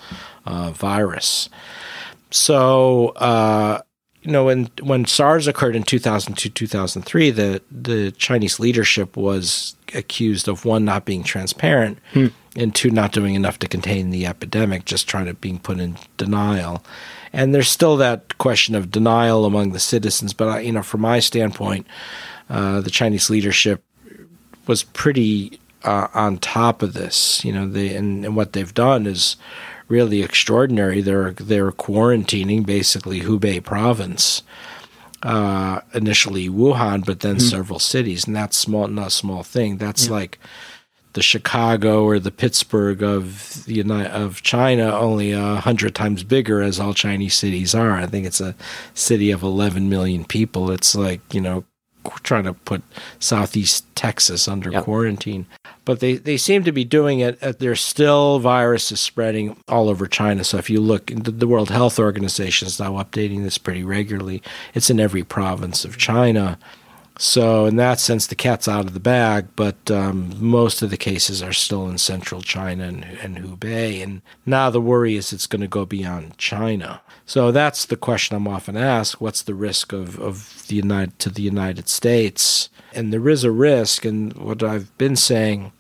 uh, 0.48 0.72
virus. 0.72 1.48
So, 2.32 3.10
uh, 3.10 3.82
you 4.24 4.32
know, 4.32 4.46
when 4.46 4.72
when 4.82 5.06
SARS 5.06 5.48
occurred 5.48 5.76
in 5.76 5.84
2002, 5.84 6.50
2003, 6.50 7.30
the 7.30 7.62
the 7.70 8.12
Chinese 8.14 8.60
leadership 8.60 9.16
was 9.16 9.76
accused 9.94 10.48
of 10.48 10.66
one 10.66 10.86
not 10.86 11.06
being 11.06 11.24
transparent 11.24 12.00
and 12.56 12.74
two 12.74 12.92
not 12.92 13.12
doing 13.12 13.36
enough 13.36 13.60
to 13.60 13.68
contain 13.68 14.10
the 14.10 14.26
epidemic, 14.26 14.86
just 14.86 15.08
trying 15.08 15.26
to 15.26 15.34
being 15.34 15.60
put 15.60 15.80
in 15.80 15.98
denial. 16.18 16.84
And 17.32 17.54
there's 17.54 17.70
still 17.70 17.98
that 17.98 18.38
question 18.38 18.76
of 18.76 18.92
denial 18.92 19.46
among 19.46 19.72
the 19.72 19.80
citizens, 19.80 20.34
but 20.34 20.48
I, 20.48 20.60
you 20.60 20.72
know, 20.72 20.84
from 20.84 21.02
my 21.02 21.20
standpoint, 21.20 21.88
uh, 22.50 22.82
the 22.82 22.92
Chinese 22.92 23.30
leadership 23.30 23.84
was 24.68 24.84
pretty 24.84 25.60
uh, 25.84 26.08
on 26.14 26.38
top 26.38 26.82
of 26.82 26.94
this. 26.94 27.44
You 27.44 27.54
know, 27.54 27.68
they 27.68 27.96
and, 27.96 28.24
and 28.24 28.36
what 28.36 28.54
they've 28.54 28.74
done 28.74 29.08
is 29.08 29.36
really 29.88 30.22
extraordinary. 30.22 31.02
They're 31.02 31.32
they're 31.32 31.72
quarantining 31.72 32.66
basically 32.66 33.22
Hubei 33.22 33.64
province. 33.64 34.44
Uh, 35.24 35.80
initially 35.94 36.50
Wuhan, 36.50 37.06
but 37.06 37.22
then 37.22 37.38
mm-hmm. 37.38 37.48
several 37.48 37.80
cities, 37.80 38.28
and 38.28 38.36
that's 38.36 38.58
small, 38.58 38.90
not 38.90 39.08
a 39.08 39.10
small 39.10 39.42
thing. 39.42 39.78
That's 39.78 40.08
yeah. 40.08 40.12
like 40.12 40.38
the 41.14 41.22
Chicago 41.22 42.04
or 42.04 42.20
the 42.20 42.32
Pittsburgh 42.32 43.02
of 43.02 43.64
the 43.66 43.76
United, 43.76 44.12
of 44.12 44.42
China, 44.42 44.96
only 44.96 45.32
a 45.32 45.56
hundred 45.56 45.96
times 45.96 46.24
bigger, 46.24 46.62
as 46.62 46.80
all 46.80 46.94
Chinese 46.94 47.36
cities 47.36 47.74
are. 47.74 47.92
I 47.92 48.06
think 48.06 48.26
it's 48.26 48.42
a 48.42 48.56
city 48.94 49.32
of 49.32 49.44
11 49.44 49.90
million 49.90 50.26
people. 50.26 50.72
It's 50.72 50.96
like 50.96 51.22
you 51.34 51.42
know 51.42 51.66
trying 52.24 52.44
to 52.44 52.54
put 52.54 52.84
Southeast 53.20 53.86
Texas 53.96 54.48
under 54.48 54.72
yep. 54.72 54.84
quarantine. 54.84 55.46
But 55.86 56.00
they, 56.00 56.16
they 56.16 56.38
seem 56.38 56.64
to 56.64 56.72
be 56.72 56.84
doing 56.84 57.20
it. 57.20 57.42
Uh, 57.42 57.54
there's 57.58 57.82
still 57.82 58.40
viruses 58.40 59.00
spreading 59.00 59.58
all 59.68 59.90
over 59.90 60.08
China. 60.08 60.44
So 60.44 60.58
if 60.58 60.70
you 60.70 60.80
look, 60.80 61.08
the 61.08 61.48
World 61.48 61.70
Health 61.70 62.00
Organization 62.00 62.68
is 62.68 62.80
now 62.80 62.94
updating 62.94 63.44
this 63.44 63.58
pretty 63.58 63.84
regularly. 63.84 64.42
It's 64.74 64.90
in 64.90 65.00
every 65.00 65.24
province 65.24 65.86
of 65.86 65.98
China. 65.98 66.58
So 67.20 67.66
in 67.66 67.76
that 67.76 68.00
sense, 68.00 68.28
the 68.28 68.36
cat's 68.36 68.68
out 68.68 68.86
of 68.86 68.94
the 68.94 69.00
bag. 69.00 69.48
But 69.56 69.92
um, 69.92 70.34
most 70.40 70.82
of 70.82 70.90
the 70.90 70.98
cases 70.98 71.42
are 71.44 71.54
still 71.54 71.88
in 71.88 71.98
central 71.98 72.42
China 72.42 72.86
and, 72.86 73.04
and 73.04 73.38
Hubei. 73.38 74.02
And 74.02 74.22
now 74.46 74.70
the 74.70 74.82
worry 74.82 75.16
is 75.16 75.32
it's 75.32 75.48
going 75.48 75.62
to 75.62 75.68
go 75.68 75.86
beyond 75.86 76.38
China. 76.38 77.02
So 77.26 77.52
that's 77.52 77.86
the 77.86 77.98
question 77.98 78.36
I'm 78.36 78.48
often 78.48 78.78
asked: 78.78 79.22
What's 79.22 79.44
the 79.44 79.56
risk 79.56 79.94
of, 79.94 80.20
of 80.20 80.68
the 80.68 80.76
United 80.76 81.20
to 81.20 81.30
the 81.30 81.44
United 81.44 81.88
States? 81.88 82.70
And 82.94 83.12
there 83.12 83.30
is 83.30 83.44
a 83.44 83.52
risk, 83.52 84.06
and 84.06 84.34
what 84.34 84.62
I've 84.62 84.96
been 84.98 85.16
saying 85.16 85.72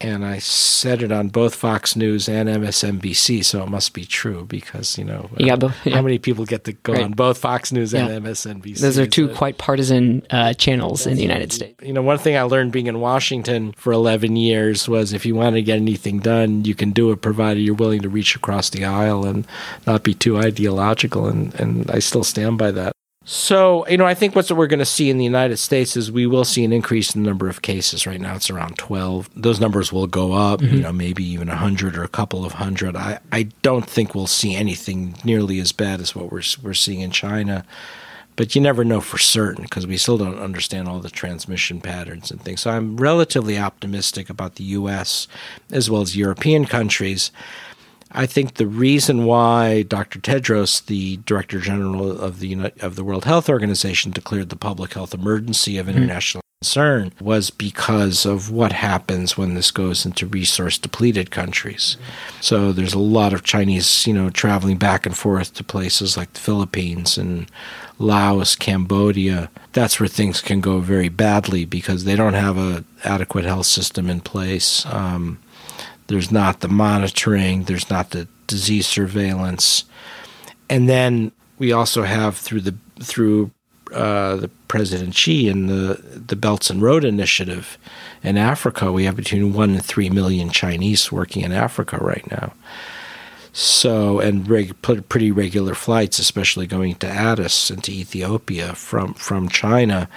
and 0.00 0.24
I 0.24 0.38
said 0.38 1.02
it 1.02 1.10
on 1.10 1.28
both 1.28 1.54
Fox 1.54 1.96
News 1.96 2.28
and 2.28 2.48
MSNBC, 2.48 3.44
so 3.44 3.62
it 3.62 3.68
must 3.68 3.94
be 3.94 4.04
true 4.04 4.44
because 4.44 4.96
you 4.98 5.04
know 5.04 5.30
yeah, 5.36 5.56
both, 5.56 5.74
yeah. 5.84 5.94
how 5.94 6.02
many 6.02 6.18
people 6.18 6.44
get 6.44 6.64
to 6.64 6.72
go 6.72 6.92
right. 6.92 7.04
on 7.04 7.12
both 7.12 7.38
Fox 7.38 7.72
News 7.72 7.92
yeah. 7.92 8.06
and 8.06 8.24
MSNBC? 8.24 8.78
Those 8.78 8.98
are 8.98 9.06
two 9.06 9.28
quite 9.28 9.58
partisan 9.58 10.26
uh, 10.30 10.54
channels 10.54 11.06
in 11.06 11.16
the 11.16 11.22
United 11.22 11.52
States. 11.52 11.82
You 11.82 11.92
know, 11.92 12.02
one 12.02 12.18
thing 12.18 12.36
I 12.36 12.42
learned 12.42 12.72
being 12.72 12.86
in 12.86 13.00
Washington 13.00 13.72
for 13.72 13.92
11 13.92 14.36
years 14.36 14.88
was 14.88 15.12
if 15.12 15.26
you 15.26 15.34
want 15.34 15.56
to 15.56 15.62
get 15.62 15.76
anything 15.76 16.20
done, 16.20 16.64
you 16.64 16.74
can 16.74 16.90
do 16.90 17.10
it 17.10 17.22
provided 17.22 17.60
you're 17.60 17.74
willing 17.74 18.02
to 18.02 18.08
reach 18.08 18.36
across 18.36 18.70
the 18.70 18.84
aisle 18.84 19.26
and 19.26 19.46
not 19.86 20.02
be 20.02 20.14
too 20.14 20.38
ideological, 20.38 21.26
and 21.26 21.54
and 21.54 21.90
I 21.90 21.98
still 21.98 22.24
stand 22.24 22.58
by 22.58 22.70
that. 22.72 22.92
So, 23.30 23.86
you 23.88 23.98
know, 23.98 24.06
I 24.06 24.14
think 24.14 24.34
what 24.34 24.50
we're 24.50 24.66
going 24.68 24.78
to 24.78 24.86
see 24.86 25.10
in 25.10 25.18
the 25.18 25.24
United 25.24 25.58
States 25.58 25.98
is 25.98 26.10
we 26.10 26.26
will 26.26 26.46
see 26.46 26.64
an 26.64 26.72
increase 26.72 27.14
in 27.14 27.22
the 27.22 27.28
number 27.28 27.46
of 27.46 27.60
cases. 27.60 28.06
Right 28.06 28.18
now, 28.18 28.34
it's 28.34 28.48
around 28.48 28.78
12. 28.78 29.28
Those 29.36 29.60
numbers 29.60 29.92
will 29.92 30.06
go 30.06 30.32
up, 30.32 30.60
mm-hmm. 30.60 30.76
you 30.76 30.80
know, 30.80 30.92
maybe 30.92 31.24
even 31.24 31.48
100 31.48 31.98
or 31.98 32.02
a 32.02 32.08
couple 32.08 32.46
of 32.46 32.54
hundred. 32.54 32.96
I, 32.96 33.20
I 33.30 33.42
don't 33.60 33.86
think 33.86 34.14
we'll 34.14 34.28
see 34.28 34.54
anything 34.54 35.14
nearly 35.24 35.60
as 35.60 35.72
bad 35.72 36.00
as 36.00 36.14
what 36.14 36.32
we're, 36.32 36.40
we're 36.62 36.72
seeing 36.72 37.02
in 37.02 37.10
China. 37.10 37.66
But 38.34 38.54
you 38.54 38.62
never 38.62 38.82
know 38.82 39.02
for 39.02 39.18
certain 39.18 39.64
because 39.64 39.86
we 39.86 39.98
still 39.98 40.16
don't 40.16 40.38
understand 40.38 40.88
all 40.88 41.00
the 41.00 41.10
transmission 41.10 41.82
patterns 41.82 42.30
and 42.30 42.40
things. 42.40 42.62
So 42.62 42.70
I'm 42.70 42.96
relatively 42.96 43.58
optimistic 43.58 44.30
about 44.30 44.54
the 44.54 44.64
U.S. 44.64 45.28
as 45.70 45.90
well 45.90 46.00
as 46.00 46.16
European 46.16 46.64
countries. 46.64 47.30
I 48.12 48.26
think 48.26 48.54
the 48.54 48.66
reason 48.66 49.24
why 49.24 49.82
Dr. 49.82 50.18
Tedros, 50.18 50.84
the 50.86 51.18
Director 51.18 51.60
General 51.60 52.18
of 52.20 52.40
the 52.40 52.72
of 52.80 52.96
the 52.96 53.04
World 53.04 53.24
Health 53.24 53.48
Organization, 53.48 54.12
declared 54.12 54.48
the 54.48 54.56
public 54.56 54.94
health 54.94 55.14
emergency 55.14 55.76
of 55.76 55.86
mm-hmm. 55.86 55.98
international 55.98 56.40
mm-hmm. 56.40 56.64
concern 56.64 57.12
was 57.20 57.50
because 57.50 58.24
of 58.24 58.50
what 58.50 58.72
happens 58.72 59.36
when 59.36 59.54
this 59.54 59.70
goes 59.70 60.06
into 60.06 60.26
resource 60.26 60.78
depleted 60.78 61.30
countries. 61.30 61.98
So 62.40 62.72
there's 62.72 62.94
a 62.94 62.98
lot 62.98 63.34
of 63.34 63.44
Chinese, 63.44 64.06
you 64.06 64.14
know, 64.14 64.30
traveling 64.30 64.78
back 64.78 65.04
and 65.04 65.16
forth 65.16 65.52
to 65.54 65.64
places 65.64 66.16
like 66.16 66.32
the 66.32 66.40
Philippines 66.40 67.18
and 67.18 67.50
Laos, 67.98 68.56
Cambodia. 68.56 69.50
That's 69.74 70.00
where 70.00 70.08
things 70.08 70.40
can 70.40 70.62
go 70.62 70.80
very 70.80 71.10
badly 71.10 71.66
because 71.66 72.04
they 72.04 72.16
don't 72.16 72.34
have 72.34 72.56
a 72.56 72.84
adequate 73.04 73.44
health 73.44 73.66
system 73.66 74.08
in 74.08 74.20
place. 74.22 74.86
Um, 74.86 75.40
there's 76.08 76.32
not 76.32 76.60
the 76.60 76.68
monitoring, 76.68 77.64
there's 77.64 77.88
not 77.88 78.10
the 78.10 78.28
disease 78.46 78.86
surveillance, 78.86 79.84
and 80.68 80.88
then 80.88 81.32
we 81.58 81.72
also 81.72 82.02
have 82.02 82.36
through 82.36 82.60
the 82.62 82.74
through 83.00 83.50
uh, 83.92 84.36
the 84.36 84.48
President 84.68 85.14
Xi 85.14 85.48
and 85.48 85.68
the 85.68 86.02
the 86.26 86.36
Belts 86.36 86.70
and 86.70 86.82
Road 86.82 87.04
Initiative 87.04 87.78
in 88.22 88.36
Africa, 88.36 88.92
we 88.92 89.04
have 89.04 89.16
between 89.16 89.52
one 89.52 89.70
and 89.70 89.84
three 89.84 90.10
million 90.10 90.50
Chinese 90.50 91.10
working 91.12 91.42
in 91.42 91.52
Africa 91.52 91.98
right 91.98 92.28
now. 92.30 92.52
So 93.52 94.20
and 94.20 94.48
reg, 94.48 94.80
pretty 94.82 95.30
regular 95.30 95.74
flights, 95.74 96.18
especially 96.18 96.66
going 96.66 96.96
to 96.96 97.08
Addis 97.08 97.70
and 97.70 97.82
to 97.84 97.92
Ethiopia 97.92 98.74
from 98.74 99.14
from 99.14 99.48
China. 99.48 100.08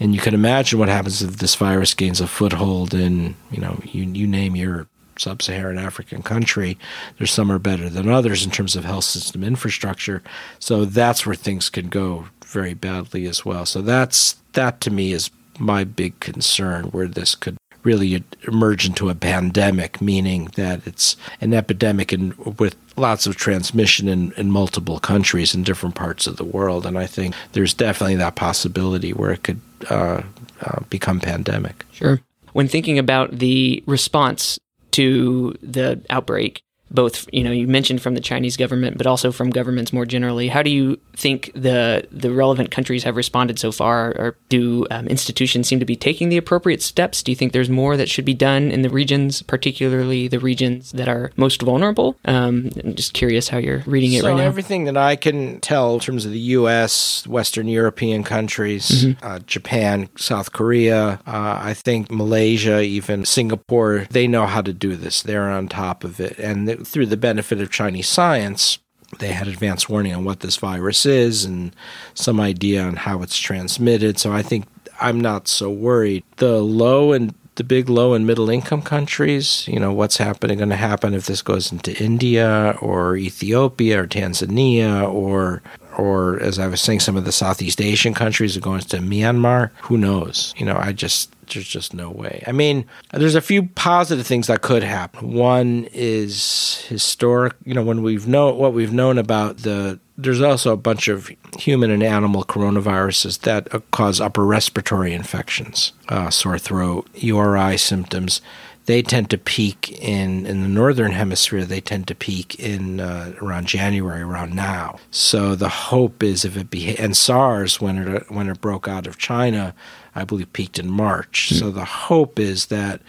And 0.00 0.14
you 0.14 0.20
can 0.20 0.32
imagine 0.32 0.78
what 0.78 0.88
happens 0.88 1.22
if 1.22 1.38
this 1.38 1.56
virus 1.56 1.94
gains 1.94 2.20
a 2.20 2.28
foothold 2.28 2.94
in 2.94 3.34
you 3.50 3.60
know 3.60 3.80
you 3.84 4.04
you 4.04 4.26
name 4.26 4.54
your 4.54 4.86
sub-Saharan 5.18 5.78
African 5.78 6.22
country. 6.22 6.78
There's 7.16 7.30
some 7.30 7.50
are 7.50 7.58
better 7.58 7.88
than 7.88 8.08
others 8.08 8.44
in 8.44 8.50
terms 8.50 8.76
of 8.76 8.84
health 8.84 9.04
system 9.04 9.44
infrastructure. 9.44 10.22
So 10.58 10.84
that's 10.84 11.26
where 11.26 11.34
things 11.34 11.68
can 11.68 11.88
go 11.88 12.28
very 12.46 12.74
badly 12.74 13.26
as 13.26 13.44
well. 13.44 13.66
So 13.66 13.82
that's 13.82 14.36
that 14.52 14.80
to 14.82 14.90
me 14.90 15.12
is 15.12 15.30
my 15.58 15.84
big 15.84 16.18
concern 16.20 16.86
where 16.86 17.08
this 17.08 17.34
could 17.34 17.56
really 17.82 18.22
emerge 18.46 18.86
into 18.86 19.08
a 19.08 19.14
pandemic, 19.14 20.00
meaning 20.00 20.50
that 20.56 20.86
it's 20.86 21.16
an 21.40 21.54
epidemic 21.54 22.12
and 22.12 22.36
with 22.58 22.76
lots 22.96 23.26
of 23.26 23.36
transmission 23.36 24.08
in, 24.08 24.32
in 24.32 24.50
multiple 24.50 24.98
countries 24.98 25.54
in 25.54 25.62
different 25.62 25.94
parts 25.94 26.26
of 26.26 26.36
the 26.36 26.44
world. 26.44 26.84
And 26.84 26.98
I 26.98 27.06
think 27.06 27.34
there's 27.52 27.74
definitely 27.74 28.16
that 28.16 28.34
possibility 28.34 29.12
where 29.12 29.30
it 29.30 29.42
could 29.44 29.60
uh, 29.88 30.22
uh, 30.60 30.80
become 30.90 31.20
pandemic. 31.20 31.84
Sure. 31.92 32.20
When 32.52 32.68
thinking 32.68 32.98
about 32.98 33.38
the 33.38 33.82
response 33.86 34.58
to 34.98 35.54
the 35.62 36.04
outbreak 36.10 36.64
both 36.90 37.26
you 37.32 37.44
know 37.44 37.50
you 37.50 37.66
mentioned 37.66 38.00
from 38.00 38.14
the 38.14 38.20
Chinese 38.20 38.56
government 38.56 38.98
but 38.98 39.06
also 39.06 39.32
from 39.32 39.50
governments 39.50 39.92
more 39.92 40.06
generally. 40.06 40.48
How 40.48 40.62
do 40.62 40.70
you 40.70 40.98
think 41.16 41.50
the 41.54 42.06
the 42.10 42.30
relevant 42.30 42.70
countries 42.70 43.04
have 43.04 43.16
responded 43.16 43.58
so 43.58 43.72
far? 43.72 44.10
Or 44.18 44.36
do 44.48 44.86
um, 44.90 45.06
institutions 45.08 45.68
seem 45.68 45.80
to 45.80 45.84
be 45.84 45.96
taking 45.96 46.28
the 46.28 46.36
appropriate 46.36 46.82
steps? 46.82 47.22
Do 47.22 47.32
you 47.32 47.36
think 47.36 47.52
there's 47.52 47.70
more 47.70 47.96
that 47.96 48.08
should 48.08 48.24
be 48.24 48.34
done 48.34 48.70
in 48.70 48.82
the 48.82 48.90
regions 48.90 49.42
particularly 49.42 50.28
the 50.28 50.40
regions 50.40 50.92
that 50.92 51.08
are 51.08 51.32
most 51.36 51.62
vulnerable? 51.62 52.16
Um, 52.24 52.70
I'm 52.84 52.94
just 52.94 53.14
curious 53.14 53.48
how 53.48 53.58
you're 53.58 53.82
reading 53.86 54.12
it 54.12 54.22
so 54.22 54.28
right 54.28 54.36
now. 54.36 54.44
everything 54.44 54.84
that 54.84 54.96
I 54.96 55.16
can 55.16 55.60
tell 55.60 55.94
in 55.94 56.00
terms 56.00 56.24
of 56.24 56.32
the 56.32 56.38
US 56.38 57.26
Western 57.26 57.68
European 57.68 58.24
countries 58.24 58.88
mm-hmm. 58.88 59.26
uh, 59.26 59.38
Japan 59.40 60.08
South 60.16 60.52
Korea 60.52 61.20
uh, 61.26 61.58
I 61.60 61.74
think 61.74 62.10
Malaysia 62.10 62.80
even 62.80 63.24
Singapore 63.24 64.06
they 64.10 64.26
know 64.26 64.46
how 64.46 64.62
to 64.62 64.72
do 64.72 64.96
this. 64.96 65.22
They're 65.22 65.48
on 65.50 65.68
top 65.68 66.04
of 66.04 66.20
it. 66.20 66.38
And 66.38 66.68
through 66.84 67.06
the 67.06 67.16
benefit 67.16 67.60
of 67.60 67.70
Chinese 67.70 68.08
science, 68.08 68.78
they 69.18 69.32
had 69.32 69.48
advance 69.48 69.88
warning 69.88 70.14
on 70.14 70.24
what 70.24 70.40
this 70.40 70.56
virus 70.56 71.06
is 71.06 71.44
and 71.44 71.74
some 72.14 72.40
idea 72.40 72.82
on 72.82 72.96
how 72.96 73.22
it's 73.22 73.38
transmitted. 73.38 74.18
So 74.18 74.32
I 74.32 74.42
think 74.42 74.66
I'm 75.00 75.20
not 75.20 75.48
so 75.48 75.70
worried. 75.70 76.24
The 76.36 76.60
low 76.60 77.12
and 77.12 77.34
the 77.54 77.64
big 77.64 77.88
low 77.88 78.14
and 78.14 78.26
middle 78.26 78.48
income 78.50 78.82
countries, 78.82 79.66
you 79.66 79.80
know, 79.80 79.92
what's 79.92 80.18
happening 80.18 80.58
going 80.58 80.70
to 80.70 80.76
happen 80.76 81.12
if 81.12 81.26
this 81.26 81.42
goes 81.42 81.72
into 81.72 81.96
India 82.02 82.76
or 82.80 83.16
Ethiopia 83.16 84.02
or 84.02 84.06
Tanzania 84.06 85.06
or 85.12 85.62
or 85.96 86.40
as 86.40 86.60
I 86.60 86.68
was 86.68 86.80
saying, 86.80 87.00
some 87.00 87.16
of 87.16 87.24
the 87.24 87.32
Southeast 87.32 87.80
Asian 87.80 88.14
countries 88.14 88.56
are 88.56 88.60
going 88.60 88.82
to 88.82 88.98
Myanmar. 88.98 89.70
Who 89.82 89.98
knows? 89.98 90.54
You 90.56 90.64
know, 90.66 90.76
I 90.76 90.92
just 90.92 91.34
there's 91.54 91.68
just 91.68 91.94
no 91.94 92.10
way. 92.10 92.42
I 92.46 92.52
mean, 92.52 92.86
there's 93.12 93.34
a 93.34 93.40
few 93.40 93.64
positive 93.64 94.26
things 94.26 94.46
that 94.46 94.62
could 94.62 94.82
happen. 94.82 95.32
One 95.34 95.88
is 95.92 96.84
historic. 96.88 97.54
You 97.64 97.74
know, 97.74 97.82
when 97.82 98.02
we've 98.02 98.26
know 98.26 98.52
what 98.52 98.72
we've 98.72 98.92
known 98.92 99.18
about 99.18 99.58
the. 99.58 100.00
There's 100.20 100.40
also 100.42 100.72
a 100.72 100.76
bunch 100.76 101.06
of 101.06 101.30
human 101.56 101.92
and 101.92 102.02
animal 102.02 102.42
coronaviruses 102.44 103.40
that 103.42 103.68
cause 103.92 104.20
upper 104.20 104.44
respiratory 104.44 105.12
infections, 105.12 105.92
uh, 106.08 106.28
sore 106.30 106.58
throat, 106.58 107.08
URI 107.14 107.76
symptoms 107.76 108.40
they 108.88 109.02
tend 109.02 109.28
to 109.28 109.36
peak 109.36 109.92
in 110.00 110.46
in 110.46 110.62
the 110.62 110.68
northern 110.68 111.12
hemisphere. 111.12 111.66
They 111.66 111.82
tend 111.82 112.08
to 112.08 112.14
peak 112.14 112.58
in 112.58 113.00
uh, 113.00 113.34
around 113.42 113.66
January, 113.66 114.22
around 114.22 114.54
now. 114.54 114.98
So 115.10 115.54
the 115.54 115.68
hope 115.68 116.22
is 116.22 116.42
if 116.42 116.56
it 116.56 116.70
be 116.70 116.96
and 116.96 117.14
SARS 117.14 117.82
when 117.82 117.98
it 117.98 118.30
when 118.30 118.48
it 118.48 118.62
broke 118.62 118.88
out 118.88 119.06
of 119.06 119.18
China, 119.18 119.74
I 120.14 120.24
believe 120.24 120.54
peaked 120.54 120.78
in 120.78 120.90
March. 120.90 121.50
Mm. 121.52 121.58
So 121.58 121.70
the 121.70 121.84
hope 121.84 122.38
is 122.38 122.66
that 122.66 123.02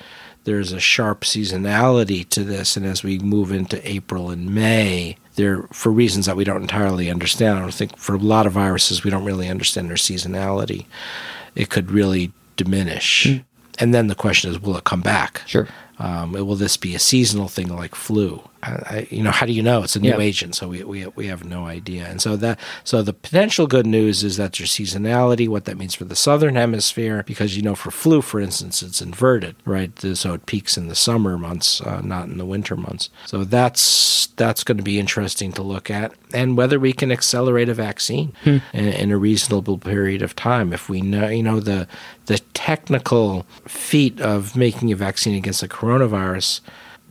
there's 0.44 0.74
a 0.74 0.82
sharp 0.82 1.22
seasonality 1.22 2.28
to 2.28 2.44
this, 2.44 2.76
and 2.76 2.86
as 2.86 3.02
we 3.02 3.18
move 3.18 3.54
into 3.54 3.89
April 3.89 4.32
and 4.32 4.54
May, 4.54 5.15
there 5.36 5.63
for 5.72 5.94
reasons 5.94 6.26
that 6.26 6.36
we 6.36 6.44
don't 6.44 6.62
entirely 6.62 7.10
understand. 7.10 7.58
I 7.58 7.62
don't 7.62 7.74
think 7.74 7.96
for 7.96 8.15
a 8.15 8.20
lot 8.20 8.46
of 8.46 8.52
viruses 8.52 9.06
we 9.06 9.12
don't 9.12 9.24
really 9.24 9.48
understand 9.48 9.88
their 9.88 9.96
seasonality. 9.96 10.88
It 11.56 11.70
could 11.70 11.89
really 11.89 12.34
diminish. 12.58 13.28
Mm 13.28 13.46
and 13.80 13.94
then 13.94 14.08
the 14.08 14.15
question 14.15 14.52
is, 14.52 14.60
will 14.62 14.78
it 14.78 14.84
come 14.84 15.02
back? 15.02 15.42
Sure. 15.46 15.68
Um, 16.02 16.32
will 16.32 16.56
this 16.56 16.78
be 16.78 16.96
a 16.96 17.00
seasonal 17.00 17.50
thing 17.50 17.68
like 17.76 17.94
flu? 17.94 18.42
I, 18.63 18.70
I, 18.70 19.08
you 19.10 19.22
know, 19.22 19.32
how 19.32 19.46
do 19.46 19.52
you 19.52 19.62
know? 19.63 19.84
It's 19.84 19.98
a 19.98 20.00
new 20.00 20.10
Yeah. 20.10 20.20
agent, 20.20 20.56
so 20.56 20.70
we, 20.70 20.82
we 20.84 21.06
we 21.08 21.28
have 21.28 21.44
no 21.44 21.65
idea. 21.65 22.06
And 22.08 22.22
so 22.22 22.38
that 22.38 22.58
so 22.86 23.02
the 23.02 23.12
potential 23.13 23.68
good 23.68 23.86
news 23.86 24.24
is 24.24 24.38
that 24.38 24.54
there's 24.54 24.72
seasonality. 24.72 25.48
What 25.50 25.65
that 25.65 25.78
means 25.78 25.96
for 25.96 26.06
the 26.06 26.15
southern 26.15 26.56
hemisphere, 26.56 27.24
because 27.26 27.56
you 27.58 27.63
know, 27.63 27.76
for 27.76 27.92
flu, 27.92 28.22
for 28.22 28.39
instance, 28.39 28.82
it's 28.82 29.02
inverted, 29.02 29.56
right? 29.65 29.92
So 30.13 30.34
it 30.34 30.46
peaks 30.46 30.78
in 30.78 30.88
the 30.88 30.96
summer 30.96 31.38
months, 31.38 31.82
uh, 31.82 32.02
not 32.02 32.28
in 32.28 32.38
the 32.38 32.46
winter 32.46 32.76
months. 32.78 33.10
So 33.26 33.44
that's 33.44 34.28
that's 34.38 34.63
going 34.63 34.78
to 34.78 34.84
be 34.84 35.00
interesting 35.00 35.52
to 35.54 35.62
look 35.62 35.89
at, 35.92 36.13
and 36.34 36.56
whether 36.58 36.80
we 36.80 36.94
can 36.94 37.12
accelerate 37.12 37.68
a 37.70 37.74
vaccine 37.74 38.32
in, 38.46 38.62
in 38.74 39.12
a 39.12 39.18
reasonable 39.18 39.78
period 39.78 40.22
of 40.22 40.34
time. 40.36 40.72
If 40.74 40.88
we 40.89 41.02
know, 41.02 41.28
you 41.28 41.44
know, 41.44 41.60
the 41.60 41.88
the 42.30 42.38
technical 42.54 43.44
feat 43.65 44.22
of 44.22 44.56
making 44.56 44.92
a 44.92 44.96
vaccine 44.96 45.34
against 45.34 45.62
the 45.62 45.68
coronavirus 45.68 46.62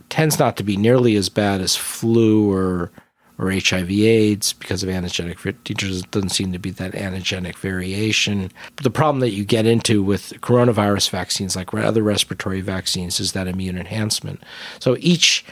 tends 0.07 0.39
not 0.39 0.55
to 0.55 0.63
be 0.63 0.77
nearly 0.77 1.17
as 1.17 1.27
bad 1.27 1.59
as 1.59 1.75
flu 1.75 2.49
or 2.49 2.89
or 3.37 3.51
HIV/AIDS 3.51 4.53
because 4.53 4.81
of 4.81 4.89
antigenic. 4.89 5.37
features. 5.39 5.99
It 5.99 6.11
doesn't 6.11 6.29
seem 6.29 6.53
to 6.53 6.59
be 6.59 6.71
that 6.71 6.93
antigenic 6.93 7.57
variation. 7.57 8.49
The 8.81 8.89
problem 8.89 9.19
that 9.19 9.31
you 9.31 9.43
get 9.43 9.65
into 9.65 10.01
with 10.01 10.33
coronavirus 10.39 11.09
vaccines, 11.09 11.55
like 11.55 11.73
other 11.73 12.03
respiratory 12.03 12.61
vaccines, 12.61 13.19
is 13.19 13.33
that 13.33 13.47
immune 13.47 13.77
enhancement. 13.77 14.41
So 14.79 14.95
each 14.99 15.45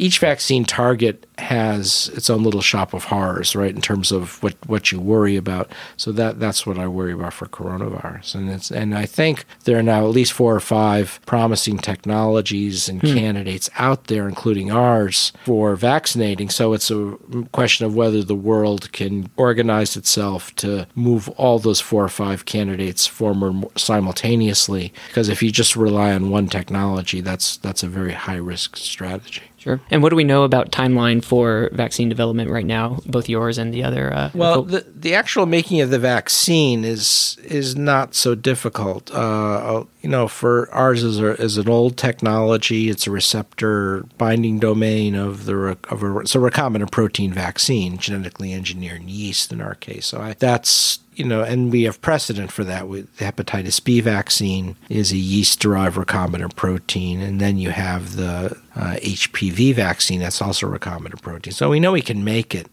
each 0.00 0.18
vaccine 0.18 0.64
target 0.64 1.26
has 1.36 2.10
its 2.14 2.30
own 2.30 2.42
little 2.42 2.62
shop 2.62 2.94
of 2.94 3.04
horrors, 3.04 3.54
right? 3.54 3.74
In 3.74 3.82
terms 3.82 4.10
of 4.10 4.42
what, 4.42 4.54
what 4.66 4.90
you 4.90 4.98
worry 4.98 5.36
about. 5.36 5.70
So 5.96 6.10
that 6.12 6.40
that's 6.40 6.66
what 6.66 6.78
I 6.78 6.88
worry 6.88 7.12
about 7.12 7.34
for 7.34 7.46
coronavirus. 7.46 8.34
And 8.34 8.50
it's 8.50 8.70
and 8.70 8.96
I 8.96 9.04
think 9.04 9.44
there 9.64 9.78
are 9.78 9.82
now 9.82 10.04
at 10.04 10.12
least 10.12 10.32
four 10.32 10.54
or 10.54 10.60
five 10.60 11.20
promising 11.26 11.78
technologies 11.78 12.88
and 12.88 13.00
hmm. 13.00 13.14
candidates 13.14 13.68
out 13.76 14.04
there, 14.04 14.26
including 14.26 14.70
ours, 14.70 15.32
for 15.44 15.76
vaccinating. 15.76 16.48
So 16.48 16.72
it's 16.72 16.90
a 16.90 17.16
question 17.52 17.84
of 17.84 17.94
whether 17.94 18.22
the 18.22 18.34
world 18.34 18.90
can 18.92 19.30
organize 19.36 19.96
itself 19.96 20.54
to 20.56 20.86
move 20.94 21.28
all 21.30 21.58
those 21.58 21.80
four 21.80 22.04
or 22.04 22.08
five 22.08 22.46
candidates 22.46 23.06
forward 23.06 23.66
simultaneously. 23.78 24.92
Because 25.08 25.28
if 25.28 25.42
you 25.42 25.50
just 25.50 25.76
rely 25.76 26.12
on 26.12 26.30
one 26.30 26.48
technology, 26.48 27.20
that's 27.20 27.58
that's 27.58 27.82
a 27.82 27.88
very 27.88 28.12
high 28.12 28.36
risk 28.36 28.76
strategy. 28.78 29.42
Sure. 29.60 29.78
And 29.90 30.02
what 30.02 30.08
do 30.08 30.16
we 30.16 30.24
know 30.24 30.44
about 30.44 30.72
timeline 30.72 31.22
for 31.22 31.68
vaccine 31.72 32.08
development 32.08 32.50
right 32.50 32.64
now, 32.64 33.00
both 33.04 33.28
yours 33.28 33.58
and 33.58 33.74
the 33.74 33.84
other? 33.84 34.10
Uh, 34.10 34.30
Well, 34.32 34.62
the 34.62 34.86
the 34.94 35.14
actual 35.14 35.44
making 35.44 35.82
of 35.82 35.90
the 35.90 35.98
vaccine 35.98 36.82
is 36.82 37.36
is 37.44 37.76
not 37.76 38.14
so 38.14 38.34
difficult. 38.34 39.10
Uh, 39.12 39.84
you 40.00 40.08
know, 40.08 40.28
for 40.28 40.72
ours 40.72 41.02
is 41.02 41.20
a, 41.20 41.34
is 41.34 41.58
an 41.58 41.68
old 41.68 41.98
technology. 41.98 42.88
It's 42.88 43.06
a 43.06 43.10
receptor 43.10 44.06
binding 44.16 44.60
domain 44.60 45.14
of 45.14 45.44
the 45.44 45.76
of 45.90 46.02
a 46.02 46.18
it's 46.20 46.34
a 46.34 46.38
recombinant 46.38 46.90
protein 46.90 47.34
vaccine, 47.34 47.98
genetically 47.98 48.54
engineered 48.54 49.02
yeast 49.02 49.52
in 49.52 49.60
our 49.60 49.74
case. 49.74 50.06
So 50.06 50.22
I, 50.22 50.36
that's 50.38 51.00
you 51.20 51.26
know, 51.26 51.42
and 51.42 51.70
we 51.70 51.82
have 51.82 52.00
precedent 52.00 52.50
for 52.50 52.64
that 52.64 52.88
with 52.88 53.14
the 53.18 53.26
hepatitis 53.26 53.84
B 53.84 54.00
vaccine 54.00 54.76
is 54.88 55.12
a 55.12 55.18
yeast 55.18 55.60
derived 55.60 55.96
recombinant 55.96 56.56
protein, 56.56 57.20
and 57.20 57.38
then 57.38 57.58
you 57.58 57.70
have 57.70 58.16
the 58.16 58.56
uh, 58.76 58.96
HPV 59.02 59.74
vaccine 59.74 60.20
that's 60.20 60.40
also 60.40 60.66
recombinant 60.66 61.22
protein. 61.22 61.52
So 61.52 61.70
we 61.70 61.80
know 61.80 61.92
we 61.92 62.02
can 62.02 62.24
make 62.24 62.54
it. 62.54 62.68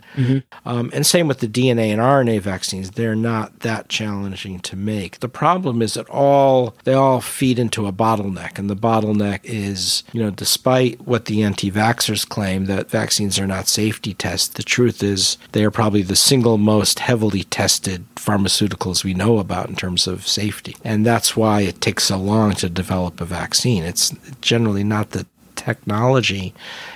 Um, 0.65 0.89
and 0.93 1.05
same 1.05 1.27
with 1.27 1.39
the 1.39 1.47
DNA 1.47 1.89
and 1.91 2.01
RNA 2.01 2.41
vaccines; 2.41 2.91
they're 2.91 3.15
not 3.15 3.61
that 3.61 3.89
challenging 3.89 4.59
to 4.61 4.75
make. 4.75 5.19
The 5.19 5.29
problem 5.29 5.81
is 5.81 5.95
that 5.95 6.09
all 6.09 6.75
they 6.83 6.93
all 6.93 7.21
feed 7.21 7.59
into 7.59 7.87
a 7.87 7.91
bottleneck, 7.93 8.59
and 8.59 8.69
the 8.69 8.75
bottleneck 8.75 9.41
is, 9.43 10.03
you 10.13 10.21
know, 10.21 10.29
despite 10.29 11.01
what 11.01 11.25
the 11.25 11.43
anti-vaxxers 11.43 12.27
claim 12.27 12.65
that 12.65 12.89
vaccines 12.89 13.39
are 13.39 13.47
not 13.47 13.67
safety 13.67 14.13
tests, 14.13 14.49
the 14.49 14.63
truth 14.63 15.01
is 15.01 15.37
they 15.51 15.63
are 15.63 15.71
probably 15.71 16.01
the 16.01 16.15
single 16.15 16.57
most 16.57 16.99
heavily 16.99 17.43
tested 17.43 18.05
pharmaceuticals 18.15 19.03
we 19.03 19.13
know 19.13 19.39
about 19.39 19.69
in 19.69 19.75
terms 19.75 20.07
of 20.07 20.27
safety, 20.27 20.75
and 20.83 21.05
that's 21.05 21.35
why 21.35 21.61
it 21.61 21.81
takes 21.81 22.05
so 22.05 22.17
long 22.17 22.53
to 22.53 22.69
develop 22.69 23.19
a 23.21 23.25
vaccine. 23.25 23.83
It's 23.83 24.13
generally 24.41 24.83
not 24.83 25.11
the 25.11 25.25
technology 25.67 26.53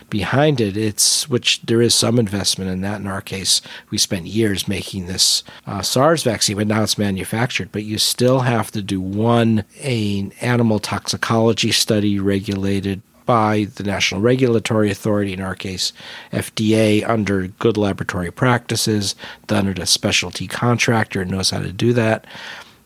behind 0.10 0.62
it. 0.62 0.78
It's 0.78 1.28
which 1.28 1.62
there 1.62 1.82
is 1.82 1.94
some 1.94 2.18
investment 2.18 2.72
in 2.72 2.80
that. 2.82 3.02
In 3.02 3.08
our 3.08 3.22
case, 3.22 3.62
we 3.90 3.98
spent 3.98 4.28
years 4.28 4.66
making 4.66 5.08
this 5.08 5.44
uh, 5.68 5.82
SARS 5.82 6.24
vaccine, 6.24 6.56
but 6.56 6.68
now 6.68 6.84
it's 6.84 6.98
manufactured. 6.98 7.70
But 7.74 7.84
you 7.84 7.98
still 7.98 8.40
have 8.40 8.72
to 8.72 8.82
do 8.82 9.02
one 9.02 9.66
a 9.82 10.32
animal 10.40 10.80
toxicology 10.80 11.74
study 11.74 12.18
regulated 12.18 13.02
by 13.26 13.68
the 13.76 13.84
National 13.84 14.22
Regulatory 14.22 14.90
Authority, 14.90 15.34
in 15.34 15.42
our 15.42 15.56
case, 15.56 15.92
FDA, 16.32 17.08
under 17.08 17.48
good 17.48 17.76
laboratory 17.78 18.32
practices, 18.32 19.16
done 19.48 19.68
at 19.68 19.80
a 19.80 19.86
specialty 19.86 20.48
contractor 20.48 21.26
knows 21.26 21.50
how 21.50 21.60
to 21.60 21.74
do 21.74 21.92
that. 21.94 22.26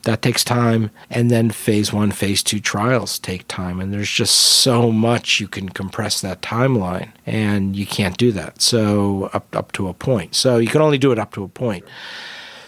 That 0.06 0.22
takes 0.22 0.44
time. 0.44 0.92
And 1.10 1.30
then 1.30 1.52
phase 1.52 1.92
one, 1.92 2.12
phase 2.12 2.42
two 2.42 2.60
trials 2.60 3.20
take 3.20 3.48
time. 3.48 3.80
And 3.80 3.94
there's 3.94 4.10
just 4.10 4.36
so 4.36 4.92
much 4.92 5.40
you 5.40 5.48
can 5.48 5.70
compress 5.70 6.22
that 6.22 6.42
timeline. 6.42 7.12
And 7.26 7.76
you 7.76 7.86
can't 7.86 8.18
do 8.18 8.32
that. 8.32 8.62
So 8.62 9.30
up 9.34 9.56
up 9.56 9.72
to 9.74 9.88
a 9.88 9.94
point. 9.94 10.36
So 10.36 10.58
you 10.58 10.68
can 10.68 10.82
only 10.82 10.98
do 10.98 11.12
it 11.12 11.20
up 11.20 11.34
to 11.34 11.44
a 11.44 11.48
point. 11.50 11.86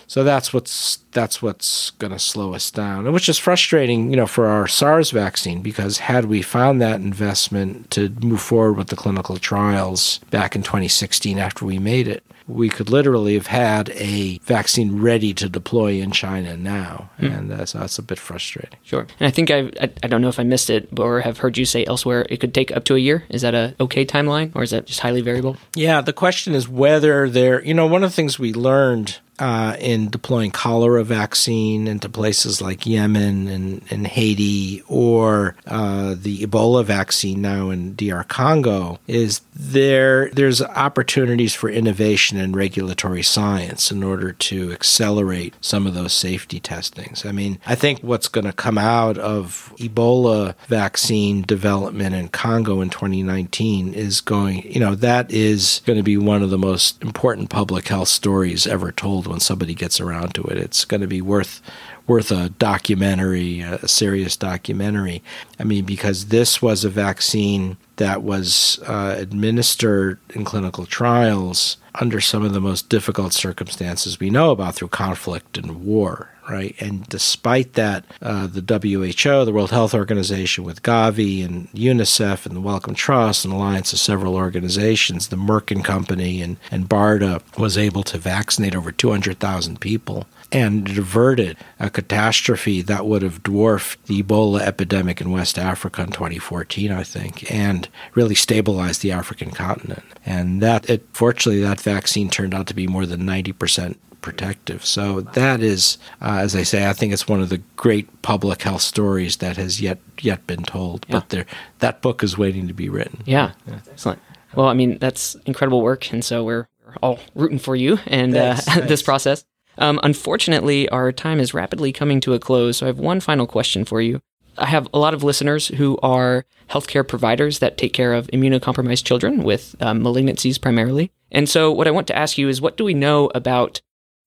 So 0.07 0.23
that's 0.23 0.53
what's 0.53 0.99
that's 1.11 1.41
what's 1.41 1.91
going 1.91 2.13
to 2.13 2.19
slow 2.19 2.53
us 2.53 2.71
down, 2.71 3.05
and 3.05 3.13
which 3.13 3.27
is 3.27 3.37
frustrating, 3.37 4.09
you 4.09 4.15
know, 4.15 4.25
for 4.25 4.47
our 4.47 4.65
SARS 4.65 5.11
vaccine 5.11 5.61
because 5.61 5.97
had 5.99 6.25
we 6.25 6.41
found 6.41 6.81
that 6.81 7.01
investment 7.01 7.91
to 7.91 8.09
move 8.21 8.41
forward 8.41 8.77
with 8.77 8.87
the 8.87 8.95
clinical 8.95 9.37
trials 9.37 10.19
back 10.31 10.55
in 10.55 10.63
2016 10.63 11.37
after 11.37 11.65
we 11.65 11.77
made 11.77 12.07
it, 12.07 12.23
we 12.47 12.69
could 12.69 12.89
literally 12.89 13.33
have 13.33 13.47
had 13.47 13.89
a 13.89 14.37
vaccine 14.39 15.01
ready 15.01 15.33
to 15.33 15.49
deploy 15.49 15.93
in 15.93 16.11
China 16.11 16.55
now, 16.55 17.09
hmm. 17.19 17.25
and 17.25 17.51
that's 17.51 17.73
that's 17.73 17.99
a 17.99 18.03
bit 18.03 18.17
frustrating. 18.17 18.79
Sure. 18.83 19.05
And 19.19 19.27
I 19.27 19.31
think 19.31 19.51
I've, 19.51 19.73
I 19.81 19.91
I 20.03 20.07
don't 20.07 20.21
know 20.21 20.29
if 20.29 20.39
I 20.39 20.43
missed 20.43 20.69
it 20.69 20.97
or 20.97 21.21
have 21.21 21.39
heard 21.39 21.57
you 21.57 21.65
say 21.65 21.85
elsewhere 21.85 22.25
it 22.29 22.37
could 22.39 22.53
take 22.53 22.71
up 22.71 22.85
to 22.85 22.95
a 22.95 22.99
year. 22.99 23.25
Is 23.29 23.41
that 23.41 23.53
a 23.53 23.75
okay 23.79 24.05
timeline 24.05 24.51
or 24.55 24.63
is 24.63 24.71
that 24.71 24.85
just 24.85 25.01
highly 25.01 25.21
variable? 25.21 25.57
Yeah, 25.75 26.01
the 26.01 26.13
question 26.13 26.55
is 26.55 26.67
whether 26.67 27.29
there, 27.29 27.63
you 27.63 27.73
know, 27.73 27.87
one 27.87 28.03
of 28.03 28.11
the 28.11 28.15
things 28.15 28.39
we 28.39 28.53
learned 28.53 29.19
uh, 29.39 29.75
in 29.79 30.09
deploying 30.09 30.51
cholera 30.51 31.03
vaccine 31.03 31.87
into 31.87 32.09
places 32.09 32.61
like 32.61 32.85
Yemen 32.85 33.47
and, 33.47 33.81
and 33.89 34.07
Haiti 34.07 34.81
or 34.87 35.55
uh, 35.65 36.15
the 36.17 36.39
Ebola 36.39 36.83
vaccine 36.83 37.41
now 37.41 37.69
in 37.69 37.95
DR 37.95 38.23
Congo 38.23 38.99
is 39.07 39.41
there 39.53 40.29
there's 40.31 40.61
opportunities 40.61 41.53
for 41.53 41.69
innovation 41.69 42.37
in 42.37 42.53
regulatory 42.53 43.23
science 43.23 43.91
in 43.91 44.03
order 44.03 44.31
to 44.31 44.71
accelerate 44.71 45.53
some 45.61 45.87
of 45.87 45.93
those 45.93 46.13
safety 46.13 46.59
testings. 46.59 47.25
I 47.25 47.31
mean, 47.31 47.59
I 47.65 47.75
think 47.75 47.99
what's 47.99 48.27
going 48.27 48.45
to 48.45 48.53
come 48.53 48.77
out 48.77 49.17
of 49.17 49.73
Ebola 49.77 50.55
vaccine 50.67 51.41
development 51.41 52.15
in 52.15 52.29
Congo 52.29 52.81
in 52.81 52.89
2019 52.89 53.93
is 53.93 54.21
going, 54.21 54.63
you 54.63 54.79
know, 54.79 54.95
that 54.95 55.31
is 55.31 55.81
going 55.85 55.97
to 55.97 56.03
be 56.03 56.17
one 56.17 56.43
of 56.43 56.49
the 56.49 56.57
most 56.57 57.01
important 57.01 57.49
public 57.49 57.87
health 57.87 58.07
stories 58.07 58.67
ever 58.67 58.91
told 58.91 59.26
when 59.27 59.39
somebody 59.39 59.73
gets 59.73 59.99
around 59.99 60.33
to 60.35 60.43
it. 60.43 60.57
It's 60.57 60.85
going 60.85 61.01
to 61.01 61.07
be 61.07 61.21
worth 61.21 61.61
worth 62.07 62.31
a 62.31 62.49
documentary, 62.49 63.59
a 63.59 63.87
serious 63.87 64.37
documentary. 64.37 65.21
I 65.59 65.65
mean, 65.65 65.83
because 65.83 66.27
this 66.27 66.61
was 66.61 66.85
a 66.85 66.89
vaccine 66.89 67.77
that 67.97 68.23
was 68.23 68.79
uh, 68.87 69.15
administered 69.17 70.19
in 70.29 70.45
clinical 70.45 70.85
trials 70.85 71.77
under 71.95 72.21
some 72.21 72.43
of 72.43 72.53
the 72.53 72.61
most 72.61 72.89
difficult 72.89 73.33
circumstances 73.33 74.19
we 74.19 74.29
know 74.29 74.51
about 74.51 74.75
through 74.75 74.87
conflict 74.87 75.57
and 75.57 75.83
war, 75.83 76.29
right? 76.49 76.75
And 76.79 77.05
despite 77.07 77.73
that, 77.73 78.05
uh, 78.21 78.47
the 78.47 78.61
WHO, 78.61 79.45
the 79.45 79.51
World 79.51 79.71
Health 79.71 79.93
Organization, 79.93 80.63
with 80.63 80.83
Gavi 80.83 81.43
and 81.43 81.69
UNICEF 81.71 82.45
and 82.45 82.55
the 82.55 82.61
Wellcome 82.61 82.95
Trust, 82.95 83.45
and 83.45 83.53
alliance 83.53 83.93
of 83.93 83.99
several 83.99 84.35
organizations, 84.35 85.27
the 85.27 85.35
Merck 85.35 85.71
and 85.71 85.83
Company 85.83 86.41
and, 86.41 86.57
and 86.71 86.89
BARDA, 86.89 87.41
was 87.57 87.77
able 87.77 88.03
to 88.03 88.17
vaccinate 88.17 88.75
over 88.75 88.91
200,000 88.91 89.79
people 89.79 90.25
and 90.51 90.87
it 90.87 90.97
averted 90.97 91.57
a 91.79 91.89
catastrophe 91.89 92.81
that 92.81 93.05
would 93.05 93.21
have 93.21 93.43
dwarfed 93.43 94.05
the 94.05 94.23
Ebola 94.23 94.61
epidemic 94.61 95.19
in 95.19 95.31
West 95.31 95.57
Africa 95.57 96.03
in 96.03 96.11
2014, 96.11 96.91
I 96.91 97.03
think, 97.03 97.51
and 97.51 97.87
really 98.15 98.35
stabilized 98.35 99.01
the 99.01 99.11
African 99.11 99.51
continent. 99.51 100.03
And 100.25 100.61
that, 100.61 100.89
it, 100.89 101.05
fortunately, 101.11 101.61
that 101.61 101.81
vaccine 101.81 102.29
turned 102.29 102.53
out 102.53 102.67
to 102.67 102.73
be 102.73 102.87
more 102.87 103.05
than 103.05 103.21
90% 103.21 103.97
protective. 104.27 104.85
So 104.85 105.21
that 105.21 105.61
is, 105.61 105.97
uh, 106.21 106.39
as 106.41 106.53
I 106.53 106.63
say, 106.63 106.89
I 106.89 106.91
think 106.91 107.13
it's 107.13 107.29
one 107.29 107.41
of 107.41 107.47
the 107.47 107.59
great 107.77 108.21
public 108.23 108.61
health 108.61 108.81
stories 108.81 109.37
that 109.37 109.55
has 109.55 109.79
yet 109.79 109.99
yet 110.19 110.45
been 110.45 110.63
told. 110.63 111.05
Yeah. 111.07 111.15
But 111.15 111.29
there, 111.29 111.45
that 111.79 112.01
book 112.01 112.23
is 112.23 112.37
waiting 112.37 112.67
to 112.67 112.73
be 112.73 112.89
written. 112.89 113.23
Yeah. 113.25 113.53
Excellent. 113.89 114.19
Well, 114.53 114.67
I 114.67 114.73
mean, 114.73 114.97
that's 114.97 115.35
incredible 115.45 115.81
work. 115.81 116.11
And 116.11 116.25
so 116.25 116.43
we're, 116.43 116.67
we're 116.85 116.95
all 117.01 117.19
rooting 117.35 117.57
for 117.57 117.77
you 117.77 117.99
and 118.05 118.35
uh, 118.35 118.55
Thanks, 118.55 118.87
this 118.89 119.01
process. 119.01 119.45
Um, 119.77 119.97
unfortunately, 120.03 120.89
our 120.89 121.13
time 121.13 121.39
is 121.39 121.53
rapidly 121.53 121.93
coming 121.93 122.19
to 122.21 122.33
a 122.33 122.39
close. 122.39 122.77
So 122.77 122.85
I 122.85 122.87
have 122.87 122.99
one 122.99 123.21
final 123.21 123.47
question 123.47 123.85
for 123.85 124.01
you. 124.01 124.21
I 124.57 124.65
have 124.65 124.89
a 124.93 124.99
lot 124.99 125.13
of 125.13 125.23
listeners 125.23 125.69
who 125.69 125.97
are 126.03 126.43
healthcare 126.69 127.07
providers 127.07 127.59
that 127.59 127.77
take 127.77 127.93
care 127.93 128.13
of 128.13 128.27
immunocompromised 128.27 129.05
children 129.05 129.43
with 129.43 129.75
um, 129.79 130.01
malignancies 130.01 130.59
primarily. 130.59 131.11
And 131.31 131.47
so, 131.47 131.71
what 131.71 131.87
I 131.87 131.91
want 131.91 132.07
to 132.07 132.17
ask 132.17 132.37
you 132.37 132.49
is 132.49 132.59
what 132.59 132.75
do 132.75 132.83
we 132.83 132.93
know 132.93 133.29
about 133.35 133.81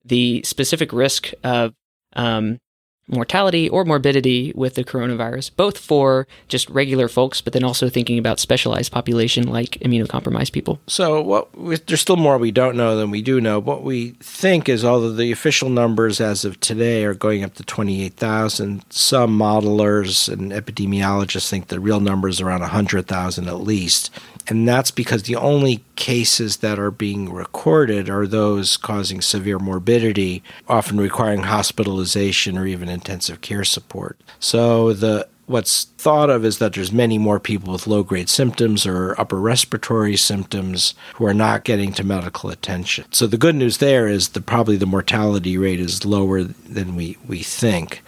the 0.04 0.42
specific 0.44 0.92
risk 0.92 1.32
of 1.44 1.74
um, 2.14 2.58
mortality 3.10 3.68
or 3.68 3.84
morbidity 3.84 4.52
with 4.54 4.74
the 4.74 4.84
coronavirus, 4.84 5.54
both 5.56 5.78
for 5.78 6.26
just 6.48 6.68
regular 6.70 7.08
folks, 7.08 7.40
but 7.40 7.52
then 7.52 7.64
also 7.64 7.88
thinking 7.88 8.18
about 8.18 8.38
specialized 8.38 8.92
population 8.92 9.48
like 9.48 9.72
immunocompromised 9.80 10.52
people. 10.52 10.80
So, 10.86 11.20
what 11.20 11.56
we, 11.56 11.76
there's 11.76 12.00
still 12.00 12.16
more 12.16 12.38
we 12.38 12.50
don't 12.50 12.76
know 12.76 12.96
than 12.96 13.10
we 13.10 13.22
do 13.22 13.40
know. 13.40 13.58
What 13.58 13.82
we 13.82 14.10
think 14.20 14.68
is, 14.68 14.84
although 14.84 15.12
the 15.12 15.32
official 15.32 15.68
numbers 15.68 16.20
as 16.20 16.44
of 16.44 16.60
today 16.60 17.04
are 17.04 17.14
going 17.14 17.44
up 17.44 17.54
to 17.54 17.64
28,000, 17.64 18.84
some 18.90 19.36
modelers 19.36 20.32
and 20.32 20.52
epidemiologists 20.52 21.48
think 21.48 21.68
the 21.68 21.80
real 21.80 22.00
number 22.00 22.28
is 22.28 22.40
around 22.40 22.60
100,000 22.60 23.48
at 23.48 23.60
least. 23.60 24.10
And 24.50 24.66
that's 24.66 24.90
because 24.90 25.22
the 25.22 25.36
only 25.36 25.84
cases 25.94 26.58
that 26.58 26.78
are 26.78 26.90
being 26.90 27.32
recorded 27.32 28.10
are 28.10 28.26
those 28.26 28.76
causing 28.76 29.20
severe 29.20 29.60
morbidity, 29.60 30.42
often 30.68 31.00
requiring 31.00 31.44
hospitalization 31.44 32.58
or 32.58 32.66
even 32.66 32.88
intensive 32.88 33.40
care 33.40 33.64
support. 33.64 34.20
So 34.40 34.92
the 34.92 35.28
what's 35.46 35.84
thought 35.98 36.30
of 36.30 36.44
is 36.44 36.58
that 36.58 36.74
there's 36.74 36.92
many 36.92 37.18
more 37.18 37.40
people 37.40 37.72
with 37.72 37.86
low 37.86 38.02
grade 38.02 38.28
symptoms 38.28 38.86
or 38.86 39.20
upper 39.20 39.40
respiratory 39.40 40.16
symptoms 40.16 40.94
who 41.14 41.26
are 41.26 41.34
not 41.34 41.64
getting 41.64 41.92
to 41.92 42.04
medical 42.04 42.50
attention. 42.50 43.04
So 43.12 43.26
the 43.26 43.36
good 43.36 43.56
news 43.56 43.78
there 43.78 44.06
is 44.06 44.30
that 44.30 44.46
probably 44.46 44.76
the 44.76 44.86
mortality 44.86 45.58
rate 45.58 45.80
is 45.80 46.04
lower 46.04 46.42
than 46.44 46.94
we, 46.94 47.16
we 47.26 47.42
think. 47.42 48.02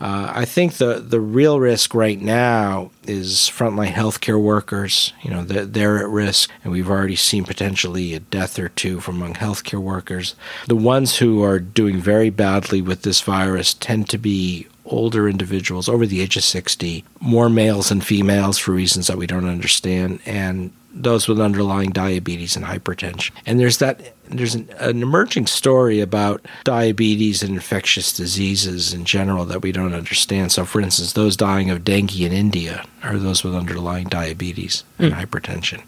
Uh, 0.00 0.32
I 0.34 0.44
think 0.46 0.74
the 0.74 0.94
the 0.94 1.20
real 1.20 1.60
risk 1.60 1.94
right 1.94 2.20
now 2.20 2.90
is 3.06 3.50
frontline 3.52 3.92
healthcare 3.92 4.40
workers. 4.40 5.12
You 5.22 5.30
know, 5.30 5.44
they're, 5.44 5.66
they're 5.66 5.98
at 5.98 6.08
risk, 6.08 6.50
and 6.64 6.72
we've 6.72 6.88
already 6.88 7.16
seen 7.16 7.44
potentially 7.44 8.14
a 8.14 8.20
death 8.20 8.58
or 8.58 8.70
two 8.70 9.00
from 9.00 9.16
among 9.16 9.34
healthcare 9.34 9.80
workers. 9.80 10.34
The 10.66 10.76
ones 10.76 11.18
who 11.18 11.42
are 11.44 11.58
doing 11.58 11.98
very 11.98 12.30
badly 12.30 12.80
with 12.80 13.02
this 13.02 13.20
virus 13.20 13.74
tend 13.74 14.08
to 14.10 14.18
be 14.18 14.66
older 14.86 15.28
individuals 15.28 15.88
over 15.88 16.06
the 16.06 16.20
age 16.20 16.36
of 16.36 16.44
60, 16.44 17.04
more 17.20 17.48
males 17.48 17.90
than 17.90 18.00
females 18.00 18.58
for 18.58 18.72
reasons 18.72 19.06
that 19.06 19.18
we 19.18 19.26
don't 19.26 19.48
understand, 19.48 20.20
and 20.24 20.72
those 20.92 21.28
with 21.28 21.40
underlying 21.40 21.90
diabetes 21.90 22.56
and 22.56 22.64
hypertension. 22.64 23.30
And 23.46 23.58
there's 23.60 23.78
that 23.78 24.14
there's 24.38 24.54
an, 24.54 24.68
an, 24.78 25.02
emerging 25.02 25.46
story 25.46 26.00
about 26.00 26.44
diabetes 26.64 27.42
and 27.42 27.54
infectious 27.54 28.12
diseases 28.12 28.94
in 28.94 29.04
general 29.04 29.44
that 29.46 29.62
we 29.62 29.72
don't 29.72 29.94
understand. 29.94 30.52
So, 30.52 30.64
for 30.64 30.80
instance, 30.80 31.12
those 31.12 31.36
dying 31.36 31.70
of 31.70 31.84
dengue 31.84 32.20
in 32.20 32.32
India 32.32 32.84
are 33.02 33.18
those 33.18 33.42
with 33.42 33.54
underlying 33.54 34.08
diabetes 34.08 34.84
and 34.98 35.12
mm. 35.12 35.18
hypertension. 35.18 35.82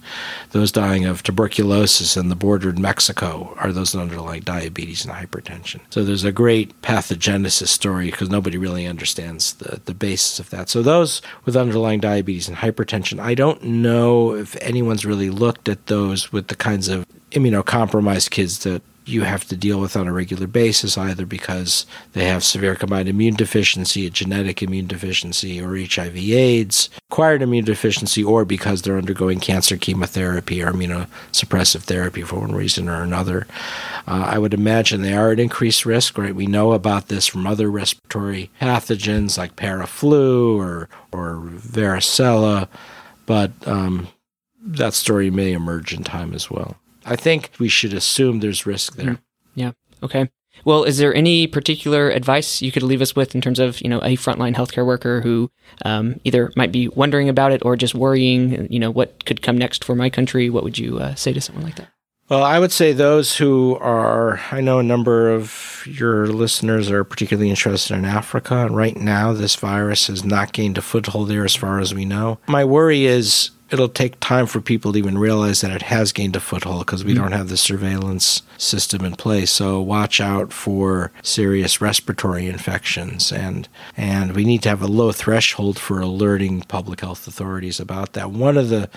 Those 0.50 0.72
dying 0.72 1.04
of 1.04 1.22
tuberculosis 1.22 2.16
in 2.16 2.28
the 2.28 2.34
border 2.34 2.70
in 2.70 2.80
Mexico 2.80 3.54
are 3.58 3.72
those 3.72 3.94
with 3.94 4.02
underlying 4.02 4.42
diabetes 4.42 5.04
and 5.04 5.14
hypertension. 5.14 5.80
So, 5.90 6.04
there's 6.04 6.24
a 6.24 6.32
great 6.32 6.80
pathogenesis 6.82 7.68
story 7.68 8.06
because 8.06 8.30
nobody 8.30 8.58
really 8.58 8.86
understands 8.86 9.54
the, 9.54 9.80
the 9.84 9.94
basis 9.94 10.40
of 10.40 10.50
that. 10.50 10.68
So, 10.68 10.82
those 10.82 11.22
with 11.44 11.56
underlying 11.56 12.00
diabetes 12.00 12.48
and 12.48 12.56
hypertension, 12.56 13.20
I 13.20 13.34
don't 13.34 13.62
know 13.62 14.34
if 14.34 14.56
really 15.04 15.30
looked 15.30 15.68
at 15.68 15.86
those 15.86 16.32
with 16.32 16.48
the 16.48 16.56
kinds 16.56 16.88
of 16.88 17.06
immunocompromised 17.32 18.30
kids 18.30 18.60
that 18.64 18.82
you 19.04 19.22
have 19.22 19.44
to 19.44 19.56
deal 19.56 19.80
with 19.80 19.96
on 19.96 20.06
a 20.06 20.12
regular 20.12 20.46
basis, 20.46 20.96
either 20.96 21.26
because 21.26 21.86
they 22.12 22.26
have 22.26 22.44
severe 22.44 22.74
combined 22.76 23.08
immune 23.08 23.34
deficiency, 23.34 24.06
a 24.06 24.10
genetic 24.10 24.62
immune 24.62 24.86
deficiency, 24.86 25.60
or 25.60 25.76
HIV/AIDS, 25.76 26.88
acquired 27.10 27.42
immune 27.42 27.64
deficiency, 27.64 28.22
or 28.22 28.44
because 28.44 28.82
they're 28.82 28.98
undergoing 28.98 29.40
cancer 29.40 29.76
chemotherapy 29.76 30.62
or 30.62 30.72
immunosuppressive 30.72 31.82
therapy 31.82 32.22
for 32.22 32.40
one 32.40 32.54
reason 32.54 32.88
or 32.88 33.02
another. 33.02 33.46
Uh, 34.06 34.24
I 34.26 34.38
would 34.38 34.54
imagine 34.54 35.02
they 35.02 35.14
are 35.14 35.32
at 35.32 35.40
increased 35.40 35.84
risk, 35.84 36.16
right? 36.16 36.34
We 36.34 36.46
know 36.46 36.72
about 36.72 37.08
this 37.08 37.26
from 37.26 37.46
other 37.46 37.70
respiratory 37.70 38.50
pathogens 38.60 39.36
like 39.36 39.56
paraflu 39.56 40.56
or 40.56 40.88
or 41.12 41.42
varicella, 41.42 42.68
but 43.26 43.50
um, 43.66 44.08
that 44.62 44.94
story 44.94 45.30
may 45.30 45.52
emerge 45.52 45.92
in 45.92 46.04
time 46.04 46.34
as 46.34 46.50
well. 46.50 46.76
I 47.04 47.16
think 47.16 47.50
we 47.58 47.68
should 47.68 47.92
assume 47.94 48.40
there's 48.40 48.66
risk 48.66 48.96
there. 48.96 49.12
Mm. 49.12 49.18
Yeah. 49.54 49.72
Okay. 50.02 50.30
Well, 50.64 50.84
is 50.84 50.98
there 50.98 51.14
any 51.14 51.46
particular 51.46 52.10
advice 52.10 52.62
you 52.62 52.70
could 52.70 52.82
leave 52.82 53.02
us 53.02 53.16
with 53.16 53.34
in 53.34 53.40
terms 53.40 53.58
of 53.58 53.80
you 53.80 53.88
know 53.88 53.98
a 53.98 54.16
frontline 54.16 54.54
healthcare 54.54 54.86
worker 54.86 55.20
who 55.20 55.50
um, 55.84 56.20
either 56.24 56.52
might 56.56 56.70
be 56.70 56.88
wondering 56.88 57.28
about 57.28 57.52
it 57.52 57.64
or 57.64 57.76
just 57.76 57.94
worrying? 57.94 58.70
You 58.70 58.78
know, 58.78 58.90
what 58.90 59.24
could 59.24 59.42
come 59.42 59.58
next 59.58 59.84
for 59.84 59.94
my 59.94 60.10
country? 60.10 60.50
What 60.50 60.64
would 60.64 60.78
you 60.78 60.98
uh, 60.98 61.14
say 61.14 61.32
to 61.32 61.40
someone 61.40 61.64
like 61.64 61.76
that? 61.76 61.88
Well, 62.28 62.44
I 62.44 62.58
would 62.58 62.72
say 62.72 62.92
those 62.92 63.36
who 63.36 63.76
are, 63.76 64.40
I 64.52 64.62
know 64.62 64.78
a 64.78 64.82
number 64.82 65.28
of 65.28 65.84
your 65.86 66.28
listeners 66.28 66.90
are 66.90 67.04
particularly 67.04 67.50
interested 67.50 67.94
in 67.94 68.06
Africa. 68.06 68.64
And 68.64 68.74
right 68.74 68.96
now, 68.96 69.34
this 69.34 69.56
virus 69.56 70.06
has 70.06 70.24
not 70.24 70.54
gained 70.54 70.78
a 70.78 70.82
foothold 70.82 71.28
there 71.28 71.44
as 71.44 71.54
far 71.54 71.78
as 71.78 71.92
we 71.92 72.06
know. 72.06 72.38
My 72.46 72.64
worry 72.64 73.04
is 73.04 73.50
it'll 73.72 73.88
take 73.88 74.20
time 74.20 74.46
for 74.46 74.60
people 74.60 74.92
to 74.92 74.98
even 74.98 75.16
realize 75.16 75.62
that 75.62 75.72
it 75.72 75.82
has 75.82 76.12
gained 76.12 76.36
a 76.36 76.40
foothold 76.40 76.86
because 76.86 77.04
we 77.04 77.14
mm 77.14 77.22
don't 77.22 77.32
have 77.32 77.50
the 77.50 77.56
surveillance 77.56 78.42
system 78.58 79.04
in 79.04 79.14
place. 79.14 79.50
So 79.50 79.80
watch 79.80 80.20
out 80.20 80.52
for 80.52 81.12
serious 81.22 81.80
respiratory 81.80 82.46
infections 82.46 83.30
and 83.30 83.68
and 83.96 84.34
we 84.34 84.44
need 84.44 84.62
to 84.62 84.70
have 84.70 84.82
a 84.82 84.88
low 84.88 85.12
threshold 85.12 85.78
for 85.78 86.00
alerting 86.00 86.62
public 86.62 87.00
health 87.00 87.28
authorities 87.28 87.78
about 87.78 88.14
that. 88.14 88.30
One 88.30 88.56
of 88.56 88.70
the 88.70 88.88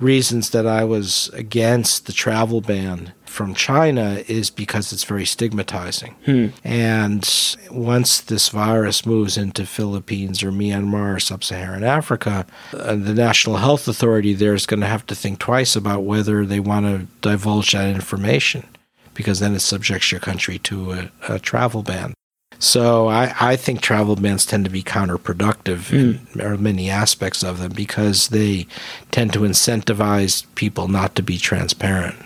reasons 0.00 0.50
that 0.50 0.66
I 0.66 0.84
was 0.84 1.30
against 1.32 2.06
the 2.06 2.12
travel 2.12 2.60
ban 2.60 3.12
from 3.24 3.54
China 3.54 4.22
is 4.26 4.50
because 4.50 4.92
it's 4.92 5.04
very 5.04 5.24
stigmatizing. 5.24 6.16
Hmm. 6.24 6.46
And 6.64 7.56
once 7.70 8.20
this 8.20 8.48
virus 8.48 9.06
moves 9.06 9.36
into 9.36 9.66
Philippines 9.66 10.42
or 10.42 10.50
Myanmar 10.50 11.16
or 11.16 11.20
sub-Saharan 11.20 11.84
Africa, 11.84 12.46
uh, 12.72 12.96
the 12.96 13.14
National 13.14 13.58
Health 13.58 13.86
Authority 13.86 14.34
there 14.34 14.54
is 14.54 14.66
going 14.66 14.80
to 14.80 14.86
have 14.86 15.06
to 15.06 15.14
think 15.14 15.38
twice 15.38 15.76
about 15.76 16.02
whether 16.02 16.44
they 16.44 16.60
want 16.60 16.86
to 16.86 17.06
divulge 17.20 17.72
that 17.72 17.94
information 17.94 18.66
because 19.14 19.38
then 19.38 19.54
it 19.54 19.60
subjects 19.60 20.10
your 20.10 20.20
country 20.20 20.58
to 20.58 20.92
a, 20.92 21.12
a 21.28 21.38
travel 21.38 21.82
ban. 21.82 22.14
So 22.60 23.08
I, 23.08 23.34
I 23.40 23.56
think 23.56 23.80
travel 23.80 24.16
bans 24.16 24.44
tend 24.44 24.66
to 24.66 24.70
be 24.70 24.82
counterproductive 24.82 25.90
mm. 25.90 26.36
in 26.36 26.56
hmm. 26.56 26.62
many 26.62 26.90
aspects 26.90 27.42
of 27.42 27.58
them 27.58 27.72
because 27.72 28.28
they 28.28 28.66
tend 29.10 29.32
to 29.32 29.40
incentivize 29.40 30.44
people 30.54 30.86
not 30.86 31.16
to 31.16 31.22
be 31.22 31.38
transparent. 31.38 32.16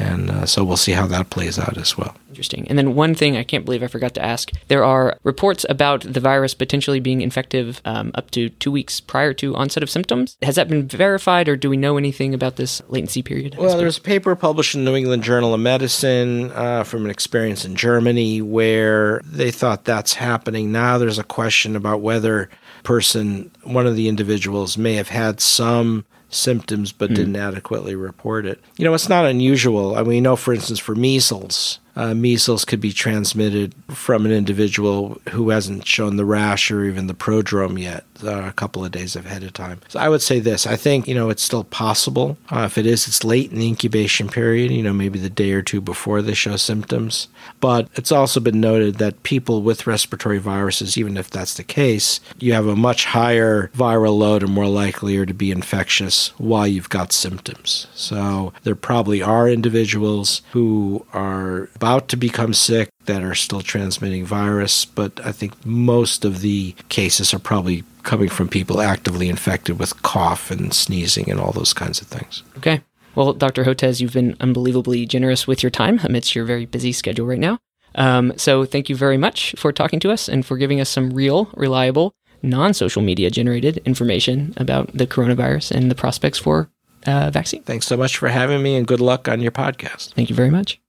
And 0.00 0.30
uh, 0.30 0.46
so 0.46 0.64
we'll 0.64 0.76
see 0.76 0.92
how 0.92 1.06
that 1.08 1.30
plays 1.30 1.58
out 1.58 1.76
as 1.76 1.96
well. 1.98 2.16
Interesting. 2.30 2.66
And 2.68 2.78
then 2.78 2.94
one 2.94 3.14
thing 3.14 3.36
I 3.36 3.42
can't 3.42 3.64
believe 3.64 3.82
I 3.82 3.86
forgot 3.86 4.14
to 4.14 4.24
ask 4.24 4.50
there 4.68 4.84
are 4.84 5.18
reports 5.24 5.66
about 5.68 6.00
the 6.00 6.20
virus 6.20 6.54
potentially 6.54 7.00
being 7.00 7.20
infective 7.20 7.82
um, 7.84 8.10
up 8.14 8.30
to 8.32 8.48
two 8.48 8.72
weeks 8.72 9.00
prior 9.00 9.34
to 9.34 9.54
onset 9.56 9.82
of 9.82 9.90
symptoms. 9.90 10.38
Has 10.42 10.54
that 10.56 10.68
been 10.68 10.88
verified, 10.88 11.48
or 11.48 11.56
do 11.56 11.68
we 11.68 11.76
know 11.76 11.98
anything 11.98 12.32
about 12.32 12.56
this 12.56 12.80
latency 12.88 13.22
period? 13.22 13.56
Well, 13.56 13.76
there's 13.76 13.98
a 13.98 14.02
paper 14.02 14.34
published 14.34 14.74
in 14.74 14.84
New 14.84 14.96
England 14.96 15.22
Journal 15.22 15.52
of 15.52 15.60
Medicine 15.60 16.50
uh, 16.52 16.84
from 16.84 17.04
an 17.04 17.10
experience 17.10 17.64
in 17.64 17.76
Germany 17.76 18.40
where 18.40 19.20
they 19.24 19.50
thought 19.50 19.84
that's 19.84 20.14
happening. 20.14 20.72
Now 20.72 20.96
there's 20.98 21.18
a 21.18 21.24
question 21.24 21.76
about 21.76 22.00
whether 22.00 22.48
person, 22.82 23.50
one 23.64 23.86
of 23.86 23.96
the 23.96 24.08
individuals, 24.08 24.78
may 24.78 24.94
have 24.94 25.08
had 25.08 25.40
some 25.40 26.04
symptoms 26.30 26.92
but 26.92 27.10
mm. 27.10 27.16
didn't 27.16 27.36
adequately 27.36 27.94
report 27.94 28.46
it. 28.46 28.60
You 28.76 28.84
know, 28.84 28.94
it's 28.94 29.08
not 29.08 29.26
unusual. 29.26 29.96
I 29.96 30.00
mean, 30.00 30.08
we 30.08 30.20
know, 30.20 30.36
for 30.36 30.54
instance, 30.54 30.78
for 30.78 30.94
measles, 30.94 31.78
uh, 32.00 32.14
measles 32.14 32.64
could 32.64 32.80
be 32.80 32.92
transmitted 32.92 33.74
from 33.88 34.24
an 34.24 34.32
individual 34.32 35.20
who 35.30 35.50
hasn't 35.50 35.86
shown 35.86 36.16
the 36.16 36.24
rash 36.24 36.70
or 36.70 36.84
even 36.84 37.08
the 37.08 37.14
prodrome 37.14 37.78
yet, 37.78 38.04
uh, 38.24 38.48
a 38.48 38.52
couple 38.52 38.82
of 38.82 38.90
days 38.90 39.14
ahead 39.14 39.42
of 39.42 39.52
time. 39.52 39.80
So 39.88 40.00
I 40.00 40.08
would 40.08 40.22
say 40.22 40.40
this 40.40 40.66
I 40.66 40.76
think, 40.76 41.06
you 41.06 41.14
know, 41.14 41.28
it's 41.28 41.42
still 41.42 41.64
possible. 41.64 42.38
Uh, 42.50 42.60
if 42.60 42.78
it 42.78 42.86
is, 42.86 43.06
it's 43.06 43.22
late 43.22 43.52
in 43.52 43.58
the 43.58 43.68
incubation 43.68 44.30
period, 44.30 44.70
you 44.70 44.82
know, 44.82 44.94
maybe 44.94 45.18
the 45.18 45.28
day 45.28 45.52
or 45.52 45.60
two 45.60 45.82
before 45.82 46.22
they 46.22 46.32
show 46.32 46.56
symptoms. 46.56 47.28
But 47.60 47.88
it's 47.94 48.12
also 48.12 48.40
been 48.40 48.62
noted 48.62 48.94
that 48.94 49.22
people 49.22 49.60
with 49.60 49.86
respiratory 49.86 50.38
viruses, 50.38 50.96
even 50.96 51.18
if 51.18 51.28
that's 51.28 51.54
the 51.54 51.64
case, 51.64 52.20
you 52.38 52.54
have 52.54 52.66
a 52.66 52.76
much 52.76 53.04
higher 53.04 53.70
viral 53.76 54.16
load 54.16 54.42
and 54.42 54.52
more 54.52 54.68
likely 54.68 55.26
to 55.26 55.34
be 55.34 55.50
infectious 55.50 56.28
while 56.38 56.66
you've 56.66 56.88
got 56.88 57.12
symptoms. 57.12 57.88
So 57.92 58.54
there 58.62 58.74
probably 58.74 59.20
are 59.20 59.50
individuals 59.50 60.40
who 60.52 61.04
are 61.12 61.68
about 61.90 62.08
to 62.08 62.16
become 62.16 62.54
sick 62.54 62.88
that 63.06 63.22
are 63.24 63.34
still 63.34 63.60
transmitting 63.60 64.24
virus, 64.24 64.84
but 64.84 65.18
I 65.26 65.32
think 65.32 65.66
most 65.66 66.24
of 66.24 66.40
the 66.40 66.76
cases 66.88 67.34
are 67.34 67.40
probably 67.40 67.82
coming 68.04 68.28
from 68.28 68.48
people 68.48 68.80
actively 68.80 69.28
infected 69.28 69.78
with 69.78 70.00
cough 70.02 70.52
and 70.52 70.72
sneezing 70.72 71.28
and 71.28 71.40
all 71.40 71.50
those 71.50 71.72
kinds 71.74 72.00
of 72.00 72.06
things. 72.06 72.44
Okay. 72.58 72.82
Well, 73.16 73.32
Dr. 73.32 73.64
Hotez, 73.64 74.00
you've 74.00 74.12
been 74.12 74.36
unbelievably 74.38 75.06
generous 75.06 75.48
with 75.48 75.64
your 75.64 75.70
time 75.70 75.98
amidst 76.04 76.36
your 76.36 76.44
very 76.44 76.64
busy 76.64 76.92
schedule 76.92 77.26
right 77.26 77.40
now. 77.40 77.58
Um, 77.96 78.32
so 78.36 78.64
thank 78.64 78.88
you 78.88 78.94
very 78.94 79.16
much 79.16 79.56
for 79.58 79.72
talking 79.72 79.98
to 80.00 80.12
us 80.12 80.28
and 80.28 80.46
for 80.46 80.56
giving 80.56 80.80
us 80.80 80.88
some 80.88 81.10
real, 81.10 81.50
reliable, 81.56 82.14
non 82.40 82.72
social 82.72 83.02
media 83.02 83.30
generated 83.30 83.78
information 83.78 84.54
about 84.56 84.96
the 84.96 85.08
coronavirus 85.08 85.72
and 85.72 85.90
the 85.90 85.96
prospects 85.96 86.38
for 86.38 86.70
uh, 87.04 87.30
vaccine. 87.30 87.64
Thanks 87.64 87.86
so 87.86 87.96
much 87.96 88.16
for 88.16 88.28
having 88.28 88.62
me 88.62 88.76
and 88.76 88.86
good 88.86 89.00
luck 89.00 89.26
on 89.26 89.40
your 89.40 89.50
podcast. 89.50 90.14
Thank 90.14 90.30
you 90.30 90.36
very 90.36 90.50
much. 90.50 90.80